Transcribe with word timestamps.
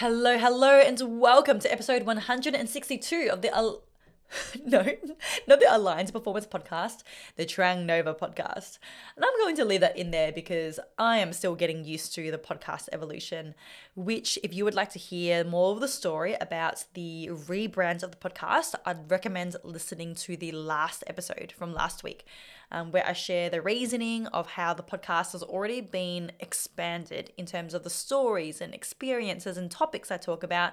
Hello, 0.00 0.36
hello, 0.36 0.78
and 0.78 1.00
welcome 1.22 1.58
to 1.58 1.72
episode 1.72 2.02
162 2.02 3.30
of 3.32 3.40
the 3.40 3.48
no, 4.64 4.84
not 5.46 5.60
the 5.60 5.66
Aligned 5.68 6.12
Performance 6.12 6.46
Podcast, 6.46 7.02
the 7.36 7.46
Trang 7.46 7.84
Nova 7.84 8.14
podcast. 8.14 8.78
And 9.14 9.24
I'm 9.24 9.36
going 9.38 9.56
to 9.56 9.64
leave 9.64 9.80
that 9.80 9.96
in 9.96 10.10
there 10.10 10.32
because 10.32 10.80
I 10.98 11.18
am 11.18 11.32
still 11.32 11.54
getting 11.54 11.84
used 11.84 12.14
to 12.14 12.30
the 12.30 12.38
podcast 12.38 12.88
evolution. 12.92 13.54
Which, 13.94 14.38
if 14.42 14.54
you 14.54 14.64
would 14.64 14.74
like 14.74 14.90
to 14.90 14.98
hear 14.98 15.44
more 15.44 15.72
of 15.72 15.80
the 15.80 15.88
story 15.88 16.36
about 16.40 16.84
the 16.94 17.30
rebrand 17.32 18.02
of 18.02 18.10
the 18.10 18.16
podcast, 18.28 18.74
I'd 18.84 19.10
recommend 19.10 19.56
listening 19.62 20.14
to 20.16 20.36
the 20.36 20.52
last 20.52 21.04
episode 21.06 21.52
from 21.56 21.72
last 21.72 22.02
week, 22.02 22.24
um, 22.70 22.90
where 22.92 23.06
I 23.06 23.12
share 23.12 23.48
the 23.48 23.62
reasoning 23.62 24.26
of 24.28 24.48
how 24.48 24.74
the 24.74 24.82
podcast 24.82 25.32
has 25.32 25.42
already 25.42 25.80
been 25.80 26.32
expanded 26.40 27.32
in 27.36 27.46
terms 27.46 27.74
of 27.74 27.84
the 27.84 27.90
stories 27.90 28.60
and 28.60 28.74
experiences 28.74 29.56
and 29.56 29.70
topics 29.70 30.10
I 30.10 30.16
talk 30.16 30.42
about 30.42 30.72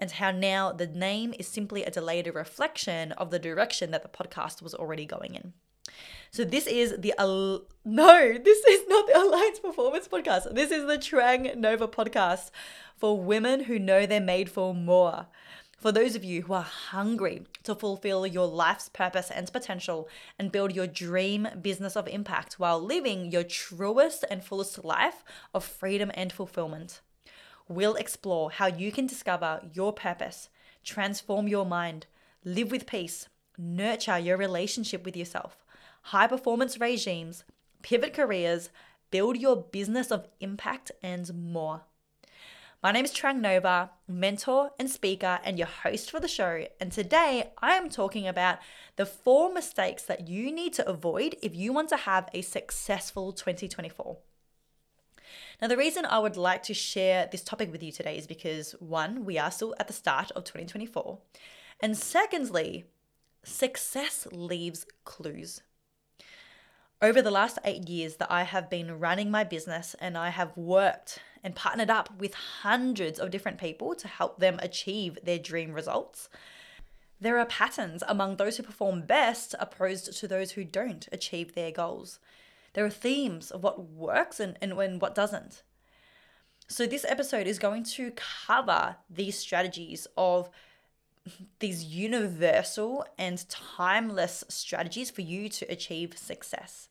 and 0.00 0.12
how 0.12 0.30
now 0.30 0.72
the 0.72 0.86
name 0.86 1.34
is 1.38 1.46
simply 1.46 1.84
a 1.84 1.90
delayed 1.90 2.32
reflection 2.34 3.12
of 3.12 3.30
the 3.30 3.38
direction 3.38 3.90
that 3.90 4.02
the 4.02 4.08
podcast 4.08 4.62
was 4.62 4.74
already 4.74 5.04
going 5.04 5.34
in. 5.34 5.52
So 6.30 6.44
this 6.44 6.66
is 6.66 6.94
the 6.98 7.12
Al- 7.18 7.62
no, 7.84 8.38
this 8.38 8.64
is 8.64 8.88
not 8.88 9.06
the 9.06 9.18
Aligned 9.18 9.60
Performance 9.62 10.08
podcast. 10.08 10.54
This 10.54 10.70
is 10.70 10.86
the 10.86 10.96
Trang 10.96 11.56
Nova 11.56 11.88
podcast 11.88 12.50
for 12.96 13.18
women 13.18 13.64
who 13.64 13.78
know 13.78 14.06
they're 14.06 14.20
made 14.20 14.48
for 14.48 14.72
more. 14.74 15.26
For 15.76 15.92
those 15.92 16.14
of 16.14 16.22
you 16.22 16.42
who 16.42 16.52
are 16.52 16.62
hungry 16.62 17.46
to 17.64 17.74
fulfill 17.74 18.26
your 18.26 18.46
life's 18.46 18.90
purpose 18.90 19.30
and 19.30 19.50
potential 19.50 20.08
and 20.38 20.52
build 20.52 20.74
your 20.74 20.86
dream 20.86 21.48
business 21.60 21.96
of 21.96 22.06
impact 22.06 22.58
while 22.58 22.78
living 22.78 23.32
your 23.32 23.44
truest 23.44 24.24
and 24.30 24.44
fullest 24.44 24.84
life 24.84 25.24
of 25.54 25.64
freedom 25.64 26.10
and 26.14 26.32
fulfillment 26.32 27.00
we'll 27.70 27.94
explore 27.94 28.50
how 28.50 28.66
you 28.66 28.90
can 28.90 29.06
discover 29.06 29.60
your 29.72 29.92
purpose, 29.92 30.50
transform 30.84 31.46
your 31.46 31.64
mind, 31.64 32.06
live 32.44 32.70
with 32.72 32.84
peace, 32.84 33.28
nurture 33.56 34.18
your 34.18 34.36
relationship 34.36 35.04
with 35.04 35.16
yourself, 35.16 35.64
high 36.02 36.26
performance 36.26 36.78
regimes, 36.80 37.44
pivot 37.82 38.12
careers, 38.12 38.70
build 39.12 39.36
your 39.36 39.56
business 39.56 40.10
of 40.10 40.26
impact, 40.40 40.90
and 41.00 41.32
more. 41.32 41.82
My 42.82 42.90
name 42.90 43.04
is 43.04 43.12
Trang 43.12 43.40
Nova, 43.40 43.90
mentor 44.08 44.72
and 44.78 44.90
speaker, 44.90 45.38
and 45.44 45.56
your 45.56 45.68
host 45.68 46.10
for 46.10 46.18
the 46.18 46.26
show. 46.26 46.64
And 46.80 46.90
today 46.90 47.52
I 47.58 47.74
am 47.74 47.88
talking 47.88 48.26
about 48.26 48.58
the 48.96 49.06
four 49.06 49.52
mistakes 49.52 50.02
that 50.04 50.28
you 50.28 50.50
need 50.50 50.72
to 50.74 50.88
avoid 50.88 51.36
if 51.40 51.54
you 51.54 51.72
want 51.72 51.90
to 51.90 51.98
have 51.98 52.28
a 52.32 52.42
successful 52.42 53.32
2024. 53.32 54.16
Now, 55.60 55.68
the 55.68 55.76
reason 55.76 56.04
I 56.04 56.18
would 56.18 56.36
like 56.36 56.62
to 56.64 56.74
share 56.74 57.28
this 57.30 57.42
topic 57.42 57.70
with 57.70 57.82
you 57.82 57.92
today 57.92 58.16
is 58.16 58.26
because 58.26 58.72
one, 58.80 59.24
we 59.24 59.38
are 59.38 59.50
still 59.50 59.74
at 59.78 59.86
the 59.86 59.92
start 59.92 60.30
of 60.32 60.44
2024. 60.44 61.18
And 61.80 61.96
secondly, 61.96 62.84
success 63.42 64.26
leaves 64.32 64.86
clues. 65.04 65.62
Over 67.02 67.22
the 67.22 67.30
last 67.30 67.58
eight 67.64 67.88
years 67.88 68.16
that 68.16 68.30
I 68.30 68.42
have 68.42 68.68
been 68.68 68.98
running 68.98 69.30
my 69.30 69.42
business 69.42 69.96
and 70.00 70.18
I 70.18 70.28
have 70.28 70.54
worked 70.56 71.20
and 71.42 71.54
partnered 71.56 71.88
up 71.88 72.14
with 72.18 72.34
hundreds 72.34 73.18
of 73.18 73.30
different 73.30 73.56
people 73.56 73.94
to 73.94 74.06
help 74.06 74.38
them 74.38 74.58
achieve 74.60 75.18
their 75.22 75.38
dream 75.38 75.72
results, 75.72 76.28
there 77.18 77.38
are 77.38 77.46
patterns 77.46 78.02
among 78.06 78.36
those 78.36 78.56
who 78.56 78.62
perform 78.62 79.02
best 79.02 79.54
opposed 79.58 80.16
to 80.18 80.28
those 80.28 80.52
who 80.52 80.64
don't 80.64 81.08
achieve 81.12 81.54
their 81.54 81.70
goals. 81.70 82.18
There 82.72 82.84
are 82.84 82.90
themes 82.90 83.50
of 83.50 83.62
what 83.62 83.84
works 83.90 84.40
and, 84.40 84.56
and 84.60 84.76
when 84.76 84.98
what 84.98 85.14
doesn't. 85.14 85.62
So 86.68 86.86
this 86.86 87.04
episode 87.08 87.46
is 87.46 87.58
going 87.58 87.82
to 87.84 88.12
cover 88.12 88.96
these 89.08 89.36
strategies 89.36 90.06
of 90.16 90.50
these 91.58 91.84
universal 91.84 93.04
and 93.18 93.44
timeless 93.48 94.44
strategies 94.48 95.10
for 95.10 95.22
you 95.22 95.48
to 95.48 95.66
achieve 95.66 96.16
success. 96.16 96.88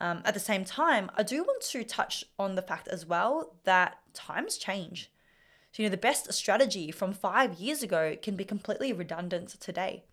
Um, 0.00 0.22
at 0.24 0.34
the 0.34 0.40
same 0.40 0.64
time, 0.64 1.10
I 1.16 1.22
do 1.22 1.42
want 1.42 1.62
to 1.62 1.82
touch 1.82 2.24
on 2.38 2.54
the 2.54 2.62
fact 2.62 2.86
as 2.88 3.06
well 3.06 3.56
that 3.64 3.98
times 4.14 4.58
change. 4.58 5.10
So, 5.72 5.82
you 5.82 5.88
know, 5.88 5.90
the 5.90 5.98
best 5.98 6.32
strategy 6.32 6.90
from 6.90 7.12
five 7.12 7.54
years 7.54 7.82
ago 7.82 8.16
can 8.20 8.36
be 8.36 8.44
completely 8.44 8.92
redundant 8.92 9.60
today. 9.60 10.04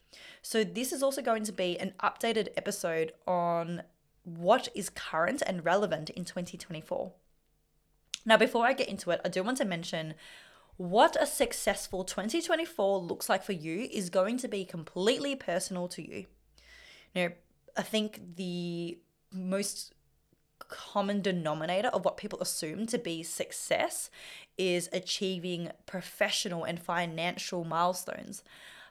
So, 0.41 0.63
this 0.63 0.91
is 0.91 1.03
also 1.03 1.21
going 1.21 1.43
to 1.43 1.51
be 1.51 1.77
an 1.79 1.93
updated 2.01 2.49
episode 2.55 3.13
on 3.27 3.83
what 4.23 4.69
is 4.73 4.89
current 4.89 5.41
and 5.45 5.65
relevant 5.65 6.09
in 6.09 6.25
2024. 6.25 7.11
Now, 8.25 8.37
before 8.37 8.65
I 8.65 8.73
get 8.73 8.87
into 8.87 9.11
it, 9.11 9.21
I 9.25 9.29
do 9.29 9.43
want 9.43 9.57
to 9.57 9.65
mention 9.65 10.15
what 10.77 11.15
a 11.21 11.25
successful 11.25 12.03
2024 12.03 12.99
looks 12.99 13.29
like 13.29 13.43
for 13.43 13.51
you 13.51 13.87
is 13.91 14.09
going 14.09 14.37
to 14.39 14.47
be 14.47 14.65
completely 14.65 15.35
personal 15.35 15.87
to 15.89 16.01
you. 16.01 16.25
Now, 17.13 17.29
I 17.77 17.81
think 17.83 18.35
the 18.37 18.97
most 19.31 19.93
common 20.69 21.21
denominator 21.21 21.89
of 21.89 22.05
what 22.05 22.17
people 22.17 22.39
assume 22.41 22.87
to 22.87 22.97
be 22.97 23.21
success 23.23 24.09
is 24.57 24.89
achieving 24.93 25.69
professional 25.85 26.63
and 26.63 26.79
financial 26.79 27.63
milestones. 27.63 28.43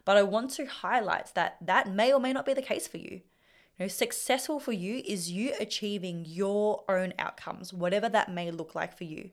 But 0.04 0.16
I 0.16 0.22
want 0.22 0.50
to 0.52 0.66
highlight 0.66 1.32
that 1.34 1.56
that 1.60 1.92
may 1.92 2.12
or 2.12 2.20
may 2.20 2.32
not 2.32 2.46
be 2.46 2.54
the 2.54 2.62
case 2.62 2.86
for 2.86 2.98
you. 2.98 3.22
You 3.78 3.84
know, 3.84 3.88
successful 3.88 4.60
for 4.60 4.72
you 4.72 5.02
is 5.06 5.30
you 5.30 5.54
achieving 5.58 6.24
your 6.26 6.84
own 6.88 7.14
outcomes, 7.18 7.72
whatever 7.72 8.08
that 8.08 8.32
may 8.32 8.50
look 8.50 8.74
like 8.74 8.96
for 8.96 9.04
you. 9.04 9.30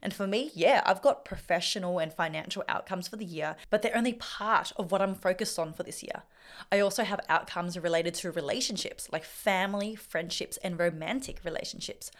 And 0.00 0.14
for 0.14 0.26
me, 0.26 0.50
yeah, 0.54 0.82
I've 0.86 1.02
got 1.02 1.24
professional 1.24 1.98
and 1.98 2.12
financial 2.12 2.62
outcomes 2.68 3.08
for 3.08 3.16
the 3.16 3.24
year, 3.24 3.56
but 3.68 3.82
they're 3.82 3.96
only 3.96 4.12
part 4.12 4.72
of 4.76 4.92
what 4.92 5.02
I'm 5.02 5.14
focused 5.14 5.58
on 5.58 5.72
for 5.72 5.82
this 5.82 6.02
year. 6.02 6.22
I 6.70 6.80
also 6.80 7.02
have 7.02 7.20
outcomes 7.28 7.78
related 7.78 8.14
to 8.14 8.30
relationships, 8.30 9.08
like 9.10 9.24
family, 9.24 9.96
friendships, 9.96 10.56
and 10.58 10.78
romantic 10.78 11.40
relationships. 11.44 12.10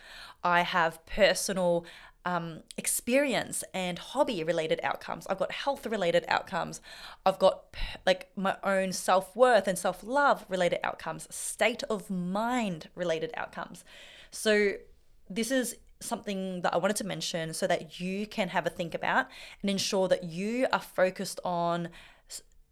I 0.42 0.62
have 0.62 1.04
personal 1.06 1.84
um, 2.28 2.60
experience 2.76 3.64
and 3.72 3.98
hobby 3.98 4.44
related 4.44 4.80
outcomes. 4.82 5.26
I've 5.28 5.38
got 5.38 5.50
health 5.50 5.86
related 5.86 6.26
outcomes. 6.28 6.82
I've 7.24 7.38
got 7.38 7.74
like 8.04 8.28
my 8.36 8.56
own 8.62 8.92
self 8.92 9.34
worth 9.34 9.66
and 9.66 9.78
self 9.78 10.04
love 10.04 10.44
related 10.46 10.80
outcomes, 10.84 11.26
state 11.34 11.82
of 11.84 12.10
mind 12.10 12.90
related 12.94 13.30
outcomes. 13.34 13.82
So, 14.30 14.72
this 15.30 15.50
is 15.50 15.76
something 16.00 16.60
that 16.60 16.74
I 16.74 16.76
wanted 16.76 16.96
to 16.96 17.04
mention 17.04 17.54
so 17.54 17.66
that 17.66 17.98
you 17.98 18.26
can 18.26 18.48
have 18.48 18.66
a 18.66 18.70
think 18.70 18.94
about 18.94 19.28
and 19.62 19.70
ensure 19.70 20.06
that 20.08 20.24
you 20.24 20.66
are 20.70 20.80
focused 20.80 21.40
on 21.46 21.88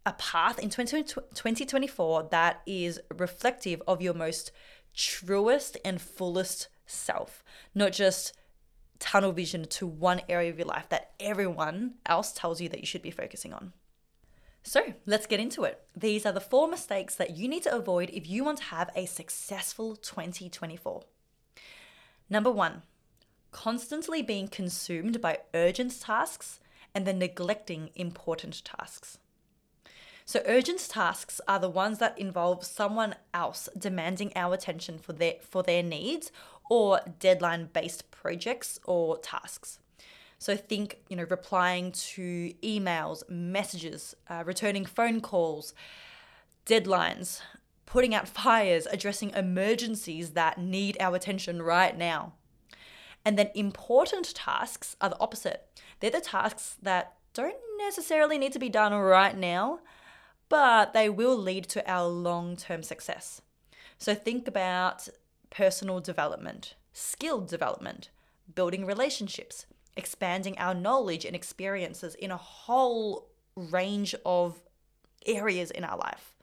a 0.05 0.13
path 0.13 0.59
in 0.59 0.69
2024 0.69 2.27
that 2.29 2.61
is 2.67 3.01
reflective 3.17 3.81
of 3.87 4.03
your 4.03 4.13
most 4.13 4.51
truest 4.93 5.77
and 5.83 5.99
fullest 5.99 6.67
self, 6.85 7.43
not 7.73 7.91
just 7.91 8.36
tunnel 8.99 9.31
vision 9.31 9.65
to 9.65 9.87
one 9.87 10.21
area 10.27 10.49
of 10.49 10.57
your 10.57 10.67
life 10.67 10.89
that 10.89 11.11
everyone 11.19 11.95
else 12.05 12.31
tells 12.31 12.61
you 12.61 12.69
that 12.69 12.79
you 12.79 12.85
should 12.85 13.01
be 13.01 13.11
focusing 13.11 13.53
on. 13.53 13.73
So 14.63 14.93
let's 15.05 15.27
get 15.27 15.39
into 15.39 15.63
it. 15.63 15.81
These 15.95 16.25
are 16.25 16.33
the 16.33 16.41
four 16.41 16.67
mistakes 16.67 17.15
that 17.15 17.37
you 17.37 17.47
need 17.47 17.63
to 17.63 17.75
avoid 17.75 18.09
if 18.11 18.27
you 18.27 18.43
want 18.43 18.57
to 18.57 18.65
have 18.65 18.89
a 18.95 19.05
successful 19.05 19.95
2024. 19.95 21.03
Number 22.29 22.51
one, 22.51 22.81
constantly 23.51 24.21
being 24.21 24.49
consumed 24.49 25.21
by 25.21 25.39
urgent 25.53 26.01
tasks 26.01 26.59
and 26.93 27.07
then 27.07 27.19
neglecting 27.19 27.91
important 27.95 28.63
tasks. 28.65 29.19
So, 30.25 30.41
urgent 30.45 30.85
tasks 30.89 31.39
are 31.47 31.59
the 31.59 31.69
ones 31.69 31.99
that 31.99 32.19
involve 32.19 32.65
someone 32.65 33.15
else 33.33 33.69
demanding 33.77 34.33
our 34.35 34.53
attention 34.53 34.99
for 34.99 35.13
their, 35.13 35.35
for 35.39 35.63
their 35.63 35.81
needs 35.81 36.33
or 36.69 37.01
deadline 37.19 37.69
based 37.71 38.11
projects 38.11 38.79
or 38.85 39.17
tasks. 39.19 39.79
So 40.39 40.55
think, 40.55 40.99
you 41.09 41.15
know, 41.15 41.25
replying 41.29 41.91
to 41.91 42.53
emails, 42.61 43.27
messages, 43.29 44.15
uh, 44.29 44.43
returning 44.45 44.85
phone 44.85 45.19
calls, 45.19 45.73
deadlines, 46.65 47.41
putting 47.85 48.13
out 48.13 48.27
fires, 48.27 48.85
addressing 48.85 49.31
emergencies 49.31 50.31
that 50.31 50.59
need 50.59 50.97
our 50.99 51.15
attention 51.15 51.61
right 51.61 51.97
now. 51.97 52.33
And 53.25 53.37
then 53.37 53.49
important 53.55 54.35
tasks 54.35 54.95
are 55.01 55.09
the 55.09 55.19
opposite. 55.19 55.67
They're 55.99 56.11
the 56.11 56.21
tasks 56.21 56.77
that 56.81 57.15
don't 57.33 57.57
necessarily 57.77 58.37
need 58.37 58.53
to 58.53 58.59
be 58.59 58.69
done 58.69 58.93
right 58.93 59.35
now, 59.35 59.79
but 60.49 60.93
they 60.93 61.09
will 61.09 61.37
lead 61.37 61.65
to 61.69 61.91
our 61.91 62.07
long 62.07 62.55
term 62.55 62.83
success. 62.83 63.41
So 63.97 64.13
think 64.13 64.47
about 64.47 65.07
personal 65.49 65.99
development, 65.99 66.75
skill 66.93 67.41
development, 67.41 68.09
building 68.53 68.85
relationships, 68.85 69.65
expanding 69.95 70.57
our 70.57 70.73
knowledge 70.73 71.25
and 71.25 71.35
experiences 71.35 72.15
in 72.15 72.31
a 72.31 72.37
whole 72.37 73.29
range 73.55 74.13
of 74.25 74.61
areas 75.25 75.71
in 75.71 75.83
our 75.83 75.97
life. 75.97 76.35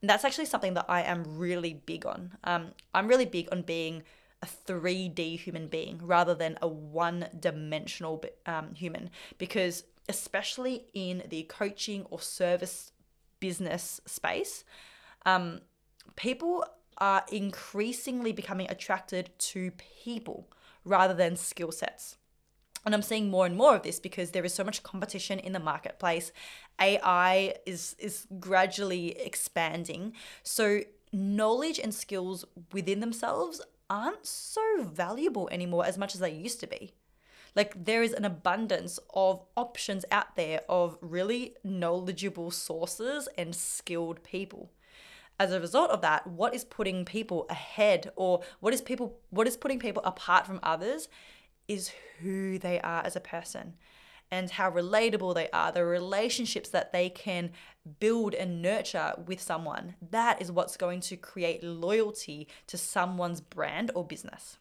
And 0.00 0.10
that's 0.10 0.24
actually 0.24 0.46
something 0.46 0.74
that 0.74 0.86
I 0.88 1.02
am 1.02 1.38
really 1.38 1.74
big 1.74 2.04
on. 2.04 2.36
Um, 2.44 2.72
I'm 2.94 3.08
really 3.08 3.24
big 3.24 3.48
on 3.50 3.62
being 3.62 3.98
a 3.98 4.04
a 4.42 4.46
3D 4.46 5.38
human 5.38 5.68
being 5.68 6.00
rather 6.02 6.34
than 6.34 6.58
a 6.60 6.68
one 6.68 7.28
dimensional 7.38 8.22
um, 8.44 8.74
human. 8.74 9.10
Because, 9.38 9.84
especially 10.08 10.86
in 10.94 11.24
the 11.28 11.44
coaching 11.44 12.06
or 12.10 12.20
service 12.20 12.92
business 13.40 14.00
space, 14.06 14.64
um, 15.24 15.60
people 16.16 16.64
are 16.98 17.24
increasingly 17.30 18.32
becoming 18.32 18.68
attracted 18.70 19.30
to 19.38 19.70
people 19.72 20.48
rather 20.84 21.14
than 21.14 21.36
skill 21.36 21.72
sets. 21.72 22.16
And 22.84 22.94
I'm 22.94 23.02
seeing 23.02 23.28
more 23.28 23.46
and 23.46 23.56
more 23.56 23.74
of 23.74 23.82
this 23.82 23.98
because 23.98 24.30
there 24.30 24.44
is 24.44 24.54
so 24.54 24.62
much 24.62 24.84
competition 24.84 25.40
in 25.40 25.52
the 25.52 25.58
marketplace. 25.58 26.30
AI 26.80 27.54
is 27.66 27.96
is 27.98 28.28
gradually 28.38 29.18
expanding. 29.20 30.12
So 30.44 30.82
knowledge 31.12 31.80
and 31.80 31.92
skills 31.92 32.44
within 32.72 33.00
themselves 33.00 33.60
aren't 33.90 34.24
so 34.24 34.62
valuable 34.84 35.48
anymore 35.50 35.84
as 35.84 35.98
much 35.98 36.14
as 36.14 36.20
they 36.20 36.30
used 36.32 36.60
to 36.60 36.66
be. 36.68 36.92
Like 37.56 37.86
there 37.86 38.02
is 38.02 38.12
an 38.12 38.24
abundance 38.24 38.98
of 39.14 39.42
options 39.56 40.04
out 40.12 40.36
there 40.36 40.60
of 40.68 40.98
really 41.00 41.54
knowledgeable 41.64 42.50
sources 42.52 43.28
and 43.36 43.54
skilled 43.54 44.22
people. 44.22 44.70
As 45.38 45.52
a 45.52 45.60
result 45.60 45.90
of 45.90 46.00
that, 46.00 46.26
what 46.26 46.54
is 46.54 46.64
putting 46.64 47.04
people 47.04 47.46
ahead 47.50 48.10
or 48.16 48.40
what 48.60 48.72
is 48.72 48.80
people 48.80 49.18
what 49.30 49.46
is 49.46 49.56
putting 49.56 49.78
people 49.78 50.02
apart 50.04 50.46
from 50.46 50.60
others 50.62 51.08
is 51.68 51.92
who 52.20 52.58
they 52.58 52.80
are 52.80 53.04
as 53.04 53.16
a 53.16 53.20
person 53.20 53.74
and 54.30 54.50
how 54.50 54.70
relatable 54.70 55.34
they 55.34 55.48
are, 55.50 55.70
the 55.70 55.84
relationships 55.84 56.68
that 56.70 56.92
they 56.92 57.08
can 57.08 57.50
build 58.00 58.34
and 58.34 58.60
nurture 58.60 59.12
with 59.24 59.40
someone. 59.40 59.94
That 60.10 60.42
is 60.42 60.50
what's 60.50 60.76
going 60.76 61.00
to 61.02 61.16
create 61.16 61.62
loyalty 61.62 62.48
to 62.66 62.76
someone's 62.76 63.40
brand 63.40 63.90
or 63.94 64.04
business. 64.04 64.58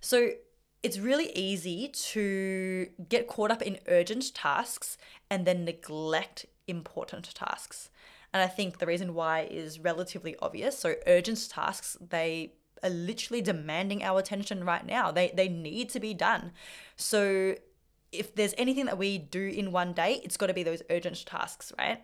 So, 0.00 0.30
it's 0.80 0.98
really 0.98 1.32
easy 1.32 1.88
to 1.88 2.88
get 3.08 3.26
caught 3.26 3.50
up 3.50 3.62
in 3.62 3.80
urgent 3.88 4.32
tasks 4.32 4.96
and 5.28 5.44
then 5.44 5.64
neglect 5.64 6.46
important 6.68 7.34
tasks. 7.34 7.90
And 8.32 8.42
I 8.42 8.46
think 8.46 8.78
the 8.78 8.86
reason 8.86 9.14
why 9.14 9.48
is 9.50 9.80
relatively 9.80 10.36
obvious. 10.40 10.78
So, 10.78 10.96
urgent 11.06 11.48
tasks, 11.48 11.96
they 12.00 12.52
are 12.82 12.90
literally 12.90 13.42
demanding 13.42 14.02
our 14.02 14.18
attention 14.18 14.64
right 14.64 14.86
now. 14.86 15.10
They 15.10 15.32
they 15.34 15.48
need 15.48 15.88
to 15.90 16.00
be 16.00 16.14
done. 16.14 16.52
So 16.96 17.56
if 18.12 18.34
there's 18.34 18.54
anything 18.56 18.86
that 18.86 18.98
we 18.98 19.18
do 19.18 19.46
in 19.48 19.72
one 19.72 19.92
day, 19.92 20.20
it's 20.24 20.36
got 20.36 20.46
to 20.46 20.54
be 20.54 20.62
those 20.62 20.82
urgent 20.90 21.26
tasks, 21.26 21.72
right? 21.78 22.02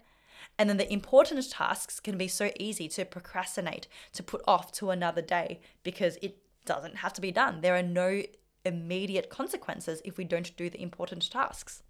And 0.58 0.68
then 0.68 0.76
the 0.76 0.92
important 0.92 1.50
tasks 1.50 1.98
can 1.98 2.18
be 2.18 2.28
so 2.28 2.50
easy 2.60 2.88
to 2.88 3.04
procrastinate, 3.04 3.88
to 4.12 4.22
put 4.22 4.42
off 4.46 4.70
to 4.72 4.90
another 4.90 5.22
day 5.22 5.60
because 5.82 6.16
it 6.22 6.38
doesn't 6.64 6.96
have 6.96 7.12
to 7.14 7.20
be 7.20 7.32
done. 7.32 7.60
There 7.60 7.74
are 7.74 7.82
no 7.82 8.22
immediate 8.64 9.30
consequences 9.30 10.00
if 10.04 10.16
we 10.16 10.24
don't 10.24 10.56
do 10.56 10.70
the 10.70 10.80
important 10.80 11.30
tasks. 11.30 11.82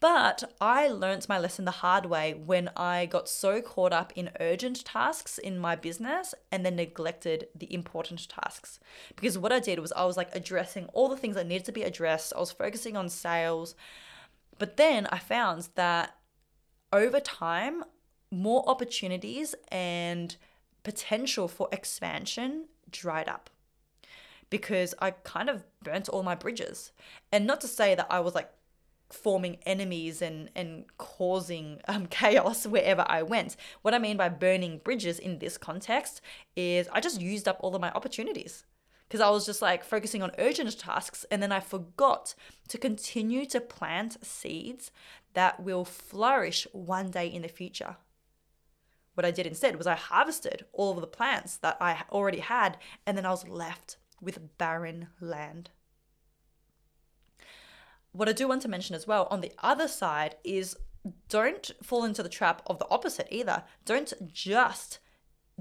But 0.00 0.52
I 0.60 0.88
learnt 0.88 1.28
my 1.28 1.38
lesson 1.38 1.64
the 1.64 1.72
hard 1.72 2.06
way 2.06 2.32
when 2.34 2.70
I 2.76 3.06
got 3.06 3.28
so 3.28 3.60
caught 3.60 3.92
up 3.92 4.12
in 4.14 4.30
urgent 4.38 4.84
tasks 4.84 5.38
in 5.38 5.58
my 5.58 5.74
business 5.74 6.34
and 6.52 6.64
then 6.64 6.76
neglected 6.76 7.48
the 7.54 7.72
important 7.72 8.28
tasks. 8.28 8.78
Because 9.16 9.36
what 9.36 9.52
I 9.52 9.58
did 9.58 9.80
was 9.80 9.92
I 9.92 10.04
was 10.04 10.16
like 10.16 10.34
addressing 10.34 10.86
all 10.92 11.08
the 11.08 11.16
things 11.16 11.34
that 11.34 11.46
needed 11.48 11.64
to 11.64 11.72
be 11.72 11.82
addressed, 11.82 12.32
I 12.36 12.40
was 12.40 12.52
focusing 12.52 12.96
on 12.96 13.08
sales. 13.08 13.74
But 14.58 14.76
then 14.76 15.08
I 15.10 15.18
found 15.18 15.68
that 15.74 16.14
over 16.92 17.18
time, 17.18 17.84
more 18.30 18.68
opportunities 18.68 19.54
and 19.68 20.36
potential 20.84 21.48
for 21.48 21.68
expansion 21.72 22.66
dried 22.90 23.28
up 23.28 23.50
because 24.50 24.94
I 25.00 25.10
kind 25.10 25.50
of 25.50 25.64
burnt 25.82 26.08
all 26.08 26.22
my 26.22 26.34
bridges. 26.34 26.92
And 27.32 27.46
not 27.46 27.60
to 27.62 27.68
say 27.68 27.94
that 27.94 28.06
I 28.10 28.20
was 28.20 28.34
like 28.34 28.50
forming 29.10 29.56
enemies 29.64 30.20
and 30.20 30.50
and 30.54 30.84
causing 30.98 31.80
um, 31.88 32.06
chaos 32.10 32.66
wherever 32.66 33.04
I 33.06 33.22
went. 33.22 33.56
What 33.82 33.94
I 33.94 33.98
mean 33.98 34.16
by 34.16 34.28
burning 34.28 34.78
bridges 34.78 35.18
in 35.18 35.38
this 35.38 35.58
context 35.58 36.20
is 36.56 36.88
I 36.92 37.00
just 37.00 37.20
used 37.20 37.48
up 37.48 37.58
all 37.60 37.74
of 37.74 37.80
my 37.80 37.90
opportunities 37.92 38.64
because 39.08 39.20
I 39.20 39.30
was 39.30 39.46
just 39.46 39.62
like 39.62 39.84
focusing 39.84 40.22
on 40.22 40.32
urgent 40.38 40.78
tasks 40.78 41.24
and 41.30 41.42
then 41.42 41.52
I 41.52 41.60
forgot 41.60 42.34
to 42.68 42.78
continue 42.78 43.46
to 43.46 43.60
plant 43.60 44.24
seeds 44.24 44.90
that 45.32 45.60
will 45.60 45.84
flourish 45.84 46.66
one 46.72 47.10
day 47.10 47.26
in 47.26 47.42
the 47.42 47.48
future. 47.48 47.96
What 49.14 49.24
I 49.24 49.30
did 49.30 49.46
instead 49.46 49.76
was 49.76 49.86
I 49.86 49.96
harvested 49.96 50.66
all 50.72 50.92
of 50.92 51.00
the 51.00 51.06
plants 51.06 51.56
that 51.58 51.78
I 51.80 52.02
already 52.10 52.40
had 52.40 52.76
and 53.06 53.16
then 53.16 53.26
I 53.26 53.30
was 53.30 53.48
left 53.48 53.96
with 54.20 54.58
barren 54.58 55.08
land 55.20 55.70
what 58.18 58.28
I 58.28 58.32
do 58.32 58.48
want 58.48 58.62
to 58.62 58.68
mention 58.68 58.96
as 58.96 59.06
well 59.06 59.28
on 59.30 59.42
the 59.42 59.52
other 59.60 59.86
side 59.86 60.34
is 60.42 60.76
don't 61.28 61.70
fall 61.84 62.04
into 62.04 62.20
the 62.20 62.28
trap 62.28 62.62
of 62.66 62.80
the 62.80 62.86
opposite 62.90 63.28
either. 63.30 63.62
Don't 63.84 64.12
just 64.32 64.98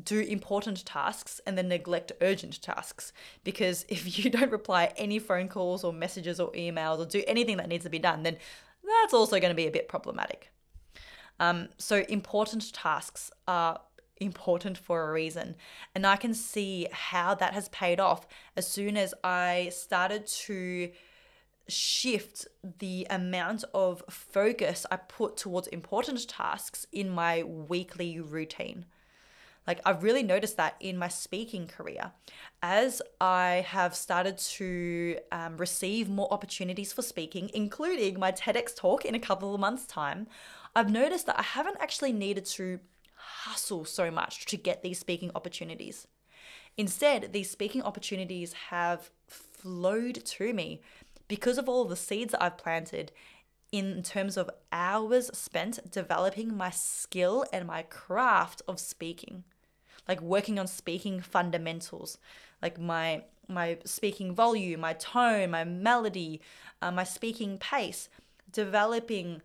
do 0.04 0.20
important 0.22 0.84
tasks 0.84 1.40
and 1.46 1.56
then 1.56 1.68
neglect 1.68 2.12
urgent 2.20 2.60
tasks 2.60 3.14
because 3.44 3.86
if 3.90 4.18
you 4.18 4.32
don't 4.32 4.52
reply 4.52 4.92
any 4.98 5.20
phone 5.20 5.48
calls 5.48 5.84
or 5.84 5.94
messages 5.94 6.40
or 6.40 6.52
emails 6.54 6.98
or 6.98 7.06
do 7.06 7.24
anything 7.28 7.58
that 7.58 7.70
needs 7.70 7.84
to 7.84 7.92
be 7.92 8.00
done, 8.00 8.24
then 8.24 8.38
that's 8.84 9.14
also 9.14 9.40
going 9.40 9.52
to 9.52 9.56
be 9.56 9.68
a 9.68 9.72
bit 9.72 9.88
problematic. 9.88 10.52
Um, 11.40 11.68
so, 11.78 11.98
important 12.10 12.74
tasks 12.74 13.30
are 13.48 13.80
important 14.20 14.80
for 14.80 15.08
a 15.08 15.14
reason. 15.14 15.56
And 15.94 16.08
I 16.08 16.16
can 16.16 16.34
see 16.34 16.88
how 16.92 17.36
that 17.36 17.54
has 17.54 17.70
paid 17.70 18.00
off 18.00 18.26
as 18.56 18.68
soon 18.68 18.98
as 18.98 19.14
I 19.24 19.70
started 19.72 20.26
to 20.26 20.90
shift 21.68 22.48
the 22.80 23.06
amount 23.10 23.64
of 23.74 24.04
focus 24.10 24.86
I 24.90 24.98
put 24.98 25.38
towards 25.38 25.68
important 25.68 26.28
tasks 26.28 26.86
in 26.92 27.10
my 27.10 27.44
weekly 27.44 28.20
routine. 28.20 28.86
Like, 29.66 29.82
I've 29.86 30.02
really 30.02 30.24
noticed 30.24 30.56
that 30.56 30.76
in 30.80 30.98
my 30.98 31.10
speaking 31.10 31.68
career. 31.68 32.14
As 32.64 33.02
I 33.20 33.66
have 33.68 33.96
started 33.96 34.38
to 34.38 35.18
um, 35.34 35.58
receive 35.58 36.08
more 36.08 36.32
opportunities 36.32 36.94
for 36.94 37.02
speaking, 37.02 37.52
including 37.54 38.18
my 38.18 38.32
TEDx 38.32 38.74
talk 38.74 39.04
in 39.04 39.14
a 39.14 39.20
couple 39.20 39.54
of 39.54 39.60
months' 39.60 39.86
time, 39.86 40.28
I've 40.74 40.90
noticed 40.90 41.26
that 41.26 41.38
I 41.38 41.44
haven't 41.44 41.78
actually 41.82 42.14
needed 42.14 42.46
to 42.46 42.80
hustle 43.16 43.84
so 43.84 44.10
much 44.10 44.46
to 44.46 44.58
get 44.58 44.84
these 44.84 45.00
speaking 45.00 45.32
opportunities. 45.36 46.08
Instead, 46.78 47.34
these 47.34 47.50
speaking 47.50 47.82
opportunities 47.82 48.54
have 48.70 49.10
flowed 49.28 50.24
to 50.24 50.54
me 50.54 50.82
because 51.28 51.58
of 51.58 51.68
all 51.68 51.86
the 51.86 51.96
seeds 51.96 52.32
that 52.32 52.44
I've 52.44 52.58
planted 52.58 53.12
in 53.72 54.02
terms 54.02 54.38
of 54.38 54.50
hours 54.72 55.30
spent 55.38 55.92
developing 55.92 56.56
my 56.56 56.70
skill 56.70 57.46
and 57.52 57.68
my 57.68 57.82
craft 57.84 58.62
of 58.68 58.80
speaking 58.80 59.44
like 60.08 60.22
working 60.22 60.58
on 60.58 60.68
speaking 60.68 61.20
fundamentals 61.20 62.18
like 62.62 62.80
my 62.80 63.24
my 63.50 63.78
speaking 63.84 64.34
volume 64.34 64.80
my 64.80 64.94
tone 64.94 65.52
my 65.52 65.64
melody 65.64 66.42
uh, 66.82 66.92
my 66.92 67.04
speaking 67.04 67.58
pace 67.58 68.08
developing 68.52 69.42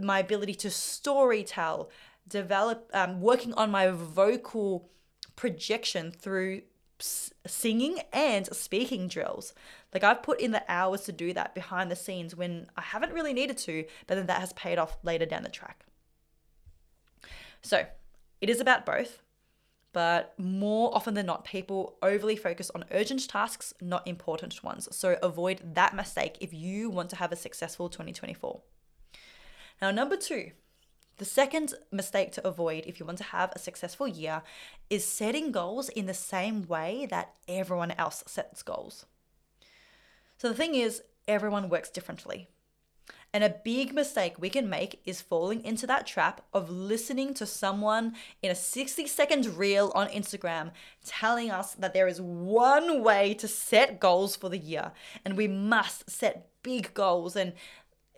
my 0.00 0.20
ability 0.20 0.54
to 0.54 0.68
storytell 0.68 1.88
develop 2.28 2.88
um, 2.94 3.20
working 3.20 3.52
on 3.54 3.70
my 3.70 3.88
vocal 3.88 4.88
projection 5.34 6.12
through 6.12 6.62
singing 7.02 8.00
and 8.12 8.46
speaking 8.54 9.08
drills. 9.08 9.54
Like 9.92 10.04
I've 10.04 10.22
put 10.22 10.40
in 10.40 10.52
the 10.52 10.64
hours 10.68 11.02
to 11.02 11.12
do 11.12 11.32
that 11.32 11.54
behind 11.54 11.90
the 11.90 11.96
scenes 11.96 12.34
when 12.34 12.68
I 12.76 12.82
haven't 12.82 13.12
really 13.12 13.32
needed 13.32 13.58
to, 13.58 13.84
but 14.06 14.14
then 14.14 14.26
that 14.26 14.40
has 14.40 14.52
paid 14.54 14.78
off 14.78 14.96
later 15.02 15.26
down 15.26 15.42
the 15.42 15.48
track. 15.48 15.84
So 17.62 17.86
it 18.40 18.50
is 18.50 18.60
about 18.60 18.86
both, 18.86 19.22
but 19.92 20.34
more 20.38 20.94
often 20.94 21.14
than 21.14 21.26
not, 21.26 21.44
people 21.44 21.96
overly 22.02 22.36
focus 22.36 22.70
on 22.74 22.84
urgent 22.90 23.28
tasks, 23.28 23.74
not 23.80 24.06
important 24.06 24.64
ones. 24.64 24.88
So 24.90 25.18
avoid 25.22 25.74
that 25.74 25.94
mistake 25.94 26.38
if 26.40 26.54
you 26.54 26.90
want 26.90 27.10
to 27.10 27.16
have 27.16 27.30
a 27.30 27.36
successful 27.36 27.88
2024. 27.88 28.60
Now, 29.80 29.90
number 29.90 30.16
two, 30.16 30.52
the 31.22 31.26
second 31.26 31.74
mistake 31.92 32.32
to 32.32 32.44
avoid 32.44 32.82
if 32.84 32.98
you 32.98 33.06
want 33.06 33.18
to 33.18 33.22
have 33.38 33.52
a 33.52 33.58
successful 33.60 34.08
year 34.08 34.42
is 34.90 35.04
setting 35.04 35.52
goals 35.52 35.88
in 35.88 36.06
the 36.06 36.14
same 36.14 36.66
way 36.66 37.06
that 37.10 37.36
everyone 37.46 37.92
else 37.92 38.24
sets 38.26 38.64
goals. 38.64 39.06
So 40.36 40.48
the 40.48 40.56
thing 40.56 40.74
is, 40.74 41.00
everyone 41.28 41.68
works 41.68 41.90
differently. 41.90 42.48
And 43.32 43.44
a 43.44 43.54
big 43.64 43.94
mistake 43.94 44.34
we 44.40 44.50
can 44.50 44.68
make 44.68 45.00
is 45.04 45.20
falling 45.20 45.64
into 45.64 45.86
that 45.86 46.08
trap 46.08 46.44
of 46.52 46.68
listening 46.68 47.34
to 47.34 47.46
someone 47.46 48.14
in 48.42 48.50
a 48.50 48.56
60 48.56 49.06
second 49.06 49.56
reel 49.56 49.92
on 49.94 50.08
Instagram 50.08 50.72
telling 51.06 51.52
us 51.52 51.74
that 51.74 51.94
there 51.94 52.08
is 52.08 52.20
one 52.20 53.04
way 53.04 53.32
to 53.34 53.46
set 53.46 54.00
goals 54.00 54.34
for 54.34 54.48
the 54.48 54.58
year 54.58 54.90
and 55.24 55.36
we 55.36 55.46
must 55.46 56.10
set 56.10 56.48
big 56.64 56.92
goals 56.94 57.36
and 57.36 57.52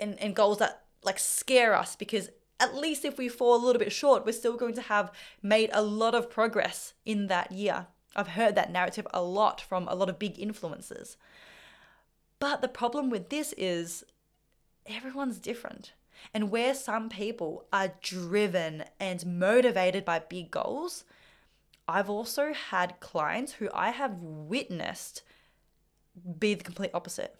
and, 0.00 0.18
and 0.20 0.34
goals 0.34 0.58
that 0.58 0.84
like 1.04 1.18
scare 1.18 1.74
us 1.74 1.94
because 1.94 2.30
at 2.64 2.74
least 2.74 3.04
if 3.04 3.18
we 3.18 3.28
fall 3.28 3.54
a 3.56 3.64
little 3.64 3.78
bit 3.78 3.92
short, 3.92 4.24
we're 4.24 4.32
still 4.32 4.56
going 4.56 4.74
to 4.74 4.82
have 4.82 5.12
made 5.42 5.70
a 5.72 5.82
lot 5.82 6.14
of 6.14 6.30
progress 6.30 6.94
in 7.04 7.26
that 7.28 7.52
year. 7.52 7.86
I've 8.16 8.28
heard 8.28 8.54
that 8.54 8.72
narrative 8.72 9.06
a 9.12 9.22
lot 9.22 9.60
from 9.60 9.86
a 9.88 9.94
lot 9.94 10.08
of 10.08 10.18
big 10.18 10.36
influencers. 10.36 11.16
But 12.38 12.62
the 12.62 12.68
problem 12.68 13.10
with 13.10 13.28
this 13.28 13.52
is 13.56 14.04
everyone's 14.86 15.38
different. 15.38 15.92
And 16.32 16.50
where 16.50 16.74
some 16.74 17.08
people 17.08 17.66
are 17.72 17.94
driven 18.00 18.84
and 18.98 19.38
motivated 19.38 20.04
by 20.04 20.20
big 20.20 20.50
goals, 20.50 21.04
I've 21.86 22.08
also 22.08 22.52
had 22.52 23.00
clients 23.00 23.54
who 23.54 23.68
I 23.74 23.90
have 23.90 24.20
witnessed 24.20 25.22
be 26.38 26.54
the 26.54 26.64
complete 26.64 26.92
opposite, 26.94 27.36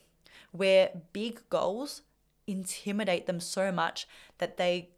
where 0.50 0.90
big 1.12 1.40
goals 1.48 2.02
intimidate 2.46 3.26
them 3.26 3.40
so 3.40 3.72
much 3.72 4.06
that 4.38 4.56
they 4.56 4.90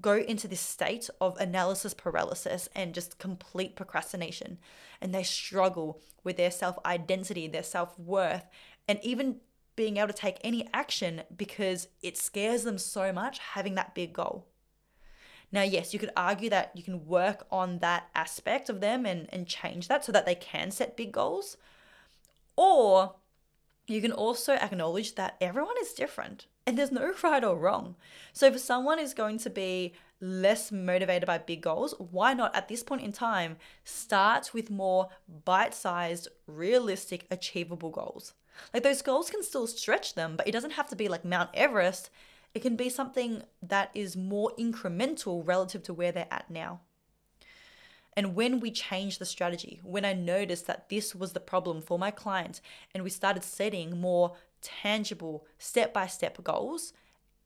go 0.00 0.16
into 0.16 0.48
this 0.48 0.60
state 0.60 1.08
of 1.20 1.36
analysis 1.38 1.94
paralysis 1.94 2.68
and 2.74 2.94
just 2.94 3.18
complete 3.18 3.76
procrastination. 3.76 4.58
And 5.00 5.14
they 5.14 5.22
struggle 5.22 6.00
with 6.24 6.36
their 6.36 6.50
self 6.50 6.78
identity, 6.84 7.48
their 7.48 7.62
self 7.62 7.98
worth, 7.98 8.46
and 8.88 8.98
even 9.02 9.40
being 9.74 9.98
able 9.98 10.08
to 10.08 10.14
take 10.14 10.38
any 10.42 10.68
action 10.72 11.22
because 11.36 11.88
it 12.02 12.16
scares 12.16 12.64
them 12.64 12.78
so 12.78 13.12
much 13.12 13.38
having 13.38 13.74
that 13.74 13.94
big 13.94 14.12
goal. 14.12 14.46
Now, 15.52 15.62
yes, 15.62 15.92
you 15.92 16.00
could 16.00 16.10
argue 16.16 16.50
that 16.50 16.72
you 16.74 16.82
can 16.82 17.06
work 17.06 17.46
on 17.52 17.78
that 17.78 18.08
aspect 18.14 18.68
of 18.68 18.80
them 18.80 19.06
and, 19.06 19.28
and 19.32 19.46
change 19.46 19.88
that 19.88 20.04
so 20.04 20.12
that 20.12 20.26
they 20.26 20.34
can 20.34 20.70
set 20.70 20.96
big 20.96 21.12
goals. 21.12 21.56
Or 22.56 23.16
you 23.86 24.00
can 24.00 24.12
also 24.12 24.54
acknowledge 24.54 25.14
that 25.14 25.36
everyone 25.40 25.76
is 25.80 25.92
different 25.92 26.46
and 26.66 26.76
there's 26.76 26.92
no 26.92 27.12
right 27.22 27.44
or 27.44 27.56
wrong. 27.56 27.96
So 28.32 28.46
if 28.46 28.58
someone 28.58 28.98
is 28.98 29.14
going 29.14 29.38
to 29.38 29.50
be 29.50 29.94
less 30.20 30.72
motivated 30.72 31.26
by 31.26 31.38
big 31.38 31.62
goals, 31.62 31.94
why 31.98 32.34
not 32.34 32.54
at 32.56 32.68
this 32.68 32.82
point 32.82 33.02
in 33.02 33.12
time 33.12 33.56
start 33.84 34.52
with 34.52 34.70
more 34.70 35.08
bite 35.44 35.74
sized, 35.74 36.28
realistic, 36.46 37.26
achievable 37.30 37.90
goals? 37.90 38.34
Like 38.72 38.82
those 38.82 39.02
goals 39.02 39.30
can 39.30 39.42
still 39.42 39.66
stretch 39.66 40.14
them, 40.14 40.36
but 40.36 40.48
it 40.48 40.52
doesn't 40.52 40.72
have 40.72 40.88
to 40.88 40.96
be 40.96 41.08
like 41.08 41.24
Mount 41.24 41.50
Everest. 41.54 42.10
It 42.54 42.62
can 42.62 42.76
be 42.76 42.88
something 42.88 43.42
that 43.62 43.90
is 43.94 44.16
more 44.16 44.52
incremental 44.58 45.46
relative 45.46 45.82
to 45.84 45.94
where 45.94 46.12
they're 46.12 46.26
at 46.30 46.50
now. 46.50 46.80
And 48.16 48.34
when 48.34 48.60
we 48.60 48.70
changed 48.70 49.18
the 49.18 49.26
strategy, 49.26 49.78
when 49.84 50.06
I 50.06 50.14
noticed 50.14 50.66
that 50.66 50.88
this 50.88 51.14
was 51.14 51.34
the 51.34 51.40
problem 51.40 51.82
for 51.82 51.98
my 51.98 52.10
client, 52.10 52.62
and 52.94 53.04
we 53.04 53.10
started 53.10 53.44
setting 53.44 54.00
more 54.00 54.36
tangible, 54.82 55.46
step 55.58 55.94
by 55.94 56.06
step 56.06 56.42
goals, 56.42 56.92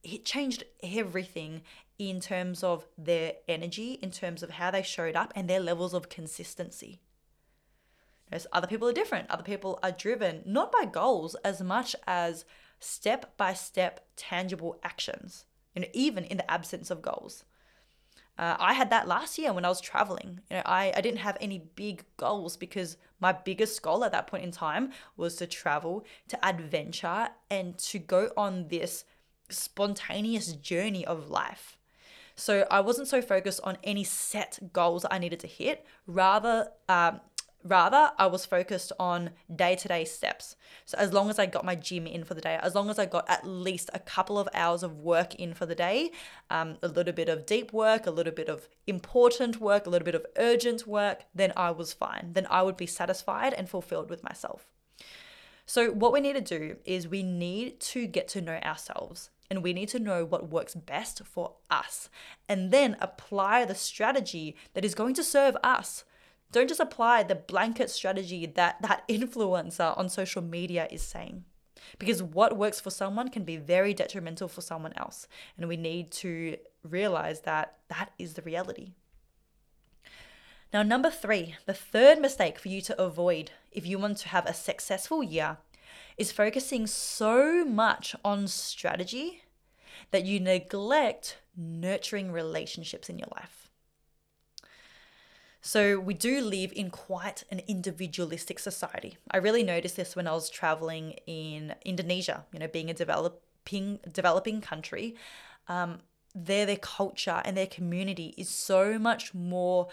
it 0.03 0.25
changed 0.25 0.63
everything 0.81 1.61
in 1.99 2.19
terms 2.19 2.63
of 2.63 2.87
their 2.97 3.33
energy, 3.47 3.93
in 4.01 4.09
terms 4.09 4.41
of 4.41 4.51
how 4.51 4.71
they 4.71 4.81
showed 4.81 5.15
up, 5.15 5.31
and 5.35 5.47
their 5.47 5.59
levels 5.59 5.93
of 5.93 6.09
consistency. 6.09 6.99
As 8.31 8.47
other 8.51 8.67
people 8.67 8.87
are 8.87 8.93
different. 8.93 9.29
Other 9.29 9.43
people 9.43 9.77
are 9.83 9.91
driven 9.91 10.41
not 10.45 10.71
by 10.71 10.85
goals 10.85 11.35
as 11.43 11.61
much 11.61 11.95
as 12.07 12.45
step 12.79 13.37
by 13.37 13.53
step 13.53 14.07
tangible 14.15 14.79
actions, 14.83 15.45
you 15.75 15.81
know, 15.81 15.87
even 15.93 16.23
in 16.23 16.37
the 16.37 16.49
absence 16.49 16.89
of 16.89 17.01
goals. 17.01 17.43
Uh, 18.41 18.57
I 18.59 18.73
had 18.73 18.89
that 18.89 19.07
last 19.07 19.37
year 19.37 19.53
when 19.53 19.65
I 19.65 19.69
was 19.69 19.79
traveling. 19.79 20.39
You 20.49 20.57
know, 20.57 20.63
I, 20.65 20.91
I 20.95 21.01
didn't 21.01 21.19
have 21.19 21.37
any 21.39 21.59
big 21.75 22.03
goals 22.17 22.57
because 22.57 22.97
my 23.19 23.31
biggest 23.31 23.79
goal 23.83 24.03
at 24.03 24.11
that 24.13 24.25
point 24.25 24.43
in 24.43 24.49
time 24.49 24.93
was 25.15 25.35
to 25.35 25.45
travel, 25.45 26.03
to 26.29 26.43
adventure, 26.43 27.29
and 27.51 27.77
to 27.77 27.99
go 27.99 28.31
on 28.35 28.69
this 28.69 29.05
spontaneous 29.49 30.53
journey 30.53 31.05
of 31.05 31.29
life. 31.29 31.77
So 32.35 32.65
I 32.71 32.79
wasn't 32.79 33.07
so 33.07 33.21
focused 33.21 33.59
on 33.63 33.77
any 33.83 34.03
set 34.03 34.57
goals 34.73 35.05
I 35.11 35.19
needed 35.19 35.39
to 35.41 35.47
hit. 35.47 35.85
Rather, 36.07 36.69
um, 36.89 37.19
Rather, 37.63 38.11
I 38.17 38.25
was 38.25 38.45
focused 38.45 38.91
on 38.99 39.31
day 39.53 39.75
to 39.75 39.87
day 39.87 40.05
steps. 40.05 40.55
So, 40.85 40.97
as 40.97 41.13
long 41.13 41.29
as 41.29 41.37
I 41.37 41.45
got 41.45 41.63
my 41.63 41.75
gym 41.75 42.07
in 42.07 42.23
for 42.23 42.33
the 42.33 42.41
day, 42.41 42.59
as 42.61 42.73
long 42.73 42.89
as 42.89 42.97
I 42.97 43.05
got 43.05 43.29
at 43.29 43.45
least 43.47 43.89
a 43.93 43.99
couple 43.99 44.39
of 44.39 44.49
hours 44.53 44.83
of 44.83 44.97
work 44.97 45.35
in 45.35 45.53
for 45.53 45.65
the 45.65 45.75
day, 45.75 46.11
um, 46.49 46.77
a 46.81 46.87
little 46.87 47.13
bit 47.13 47.29
of 47.29 47.45
deep 47.45 47.71
work, 47.71 48.07
a 48.07 48.11
little 48.11 48.33
bit 48.33 48.49
of 48.49 48.67
important 48.87 49.61
work, 49.61 49.85
a 49.85 49.89
little 49.89 50.05
bit 50.05 50.15
of 50.15 50.25
urgent 50.37 50.87
work, 50.87 51.25
then 51.35 51.53
I 51.55 51.71
was 51.71 51.93
fine. 51.93 52.31
Then 52.33 52.47
I 52.49 52.63
would 52.63 52.77
be 52.77 52.87
satisfied 52.87 53.53
and 53.53 53.69
fulfilled 53.69 54.09
with 54.09 54.23
myself. 54.23 54.65
So, 55.65 55.91
what 55.91 56.11
we 56.11 56.19
need 56.19 56.33
to 56.33 56.41
do 56.41 56.77
is 56.83 57.07
we 57.07 57.23
need 57.23 57.79
to 57.81 58.07
get 58.07 58.27
to 58.29 58.41
know 58.41 58.57
ourselves 58.63 59.29
and 59.51 59.61
we 59.61 59.73
need 59.73 59.89
to 59.89 59.99
know 59.99 60.25
what 60.25 60.49
works 60.49 60.75
best 60.75 61.21
for 61.25 61.55
us 61.69 62.09
and 62.47 62.71
then 62.71 62.95
apply 63.01 63.65
the 63.65 63.75
strategy 63.75 64.55
that 64.73 64.85
is 64.85 64.95
going 64.95 65.13
to 65.13 65.23
serve 65.23 65.57
us 65.63 66.05
don't 66.51 66.67
just 66.67 66.79
apply 66.79 67.23
the 67.23 67.35
blanket 67.35 67.89
strategy 67.89 68.45
that 68.45 68.81
that 68.81 69.07
influencer 69.09 69.97
on 69.97 70.09
social 70.09 70.41
media 70.41 70.87
is 70.91 71.01
saying. 71.01 71.45
Because 71.97 72.21
what 72.21 72.57
works 72.57 72.79
for 72.79 72.91
someone 72.91 73.29
can 73.29 73.43
be 73.43 73.57
very 73.57 73.93
detrimental 73.93 74.47
for 74.47 74.61
someone 74.61 74.93
else. 74.95 75.27
And 75.57 75.67
we 75.67 75.77
need 75.77 76.11
to 76.13 76.57
realize 76.83 77.41
that 77.41 77.77
that 77.89 78.11
is 78.19 78.33
the 78.33 78.41
reality. 78.43 78.93
Now, 80.71 80.83
number 80.83 81.09
three, 81.09 81.55
the 81.65 81.73
third 81.73 82.19
mistake 82.19 82.57
for 82.57 82.69
you 82.69 82.81
to 82.81 83.01
avoid 83.01 83.51
if 83.71 83.85
you 83.85 83.99
want 83.99 84.17
to 84.19 84.29
have 84.29 84.45
a 84.45 84.53
successful 84.53 85.21
year 85.21 85.57
is 86.17 86.31
focusing 86.31 86.87
so 86.87 87.65
much 87.65 88.15
on 88.23 88.47
strategy 88.47 89.43
that 90.11 90.25
you 90.25 90.39
neglect 90.39 91.37
nurturing 91.57 92.31
relationships 92.31 93.09
in 93.09 93.19
your 93.19 93.27
life. 93.35 93.60
So 95.61 95.99
we 95.99 96.15
do 96.15 96.41
live 96.41 96.73
in 96.75 96.89
quite 96.89 97.43
an 97.51 97.61
individualistic 97.67 98.57
society. 98.57 99.17
I 99.29 99.37
really 99.37 99.63
noticed 99.63 99.95
this 99.95 100.15
when 100.15 100.27
I 100.27 100.33
was 100.33 100.49
traveling 100.49 101.11
in 101.27 101.75
Indonesia, 101.85 102.45
you 102.51 102.59
know, 102.59 102.67
being 102.67 102.89
a 102.89 102.95
developing 102.95 103.99
developing 104.11 104.59
country. 104.59 105.15
Um, 105.67 105.99
there 106.33 106.65
their 106.65 106.77
culture 106.77 107.41
and 107.45 107.55
their 107.55 107.67
community 107.67 108.33
is 108.37 108.49
so 108.49 108.97
much 108.97 109.33
more 109.33 109.89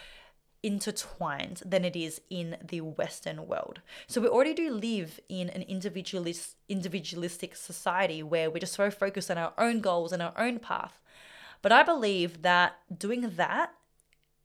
intertwined 0.62 1.62
than 1.64 1.84
it 1.84 1.94
is 1.94 2.20
in 2.30 2.56
the 2.66 2.80
western 2.80 3.46
world 3.46 3.80
so 4.08 4.20
we 4.20 4.26
already 4.26 4.54
do 4.54 4.72
live 4.72 5.20
in 5.28 5.48
an 5.50 5.62
individualist 5.62 6.56
individualistic 6.68 7.54
society 7.54 8.24
where 8.24 8.50
we're 8.50 8.58
just 8.58 8.74
so 8.74 8.90
focused 8.90 9.30
on 9.30 9.38
our 9.38 9.52
own 9.56 9.80
goals 9.80 10.12
and 10.12 10.20
our 10.20 10.32
own 10.36 10.58
path 10.58 11.00
but 11.62 11.70
i 11.70 11.84
believe 11.84 12.42
that 12.42 12.76
doing 12.96 13.32
that 13.36 13.72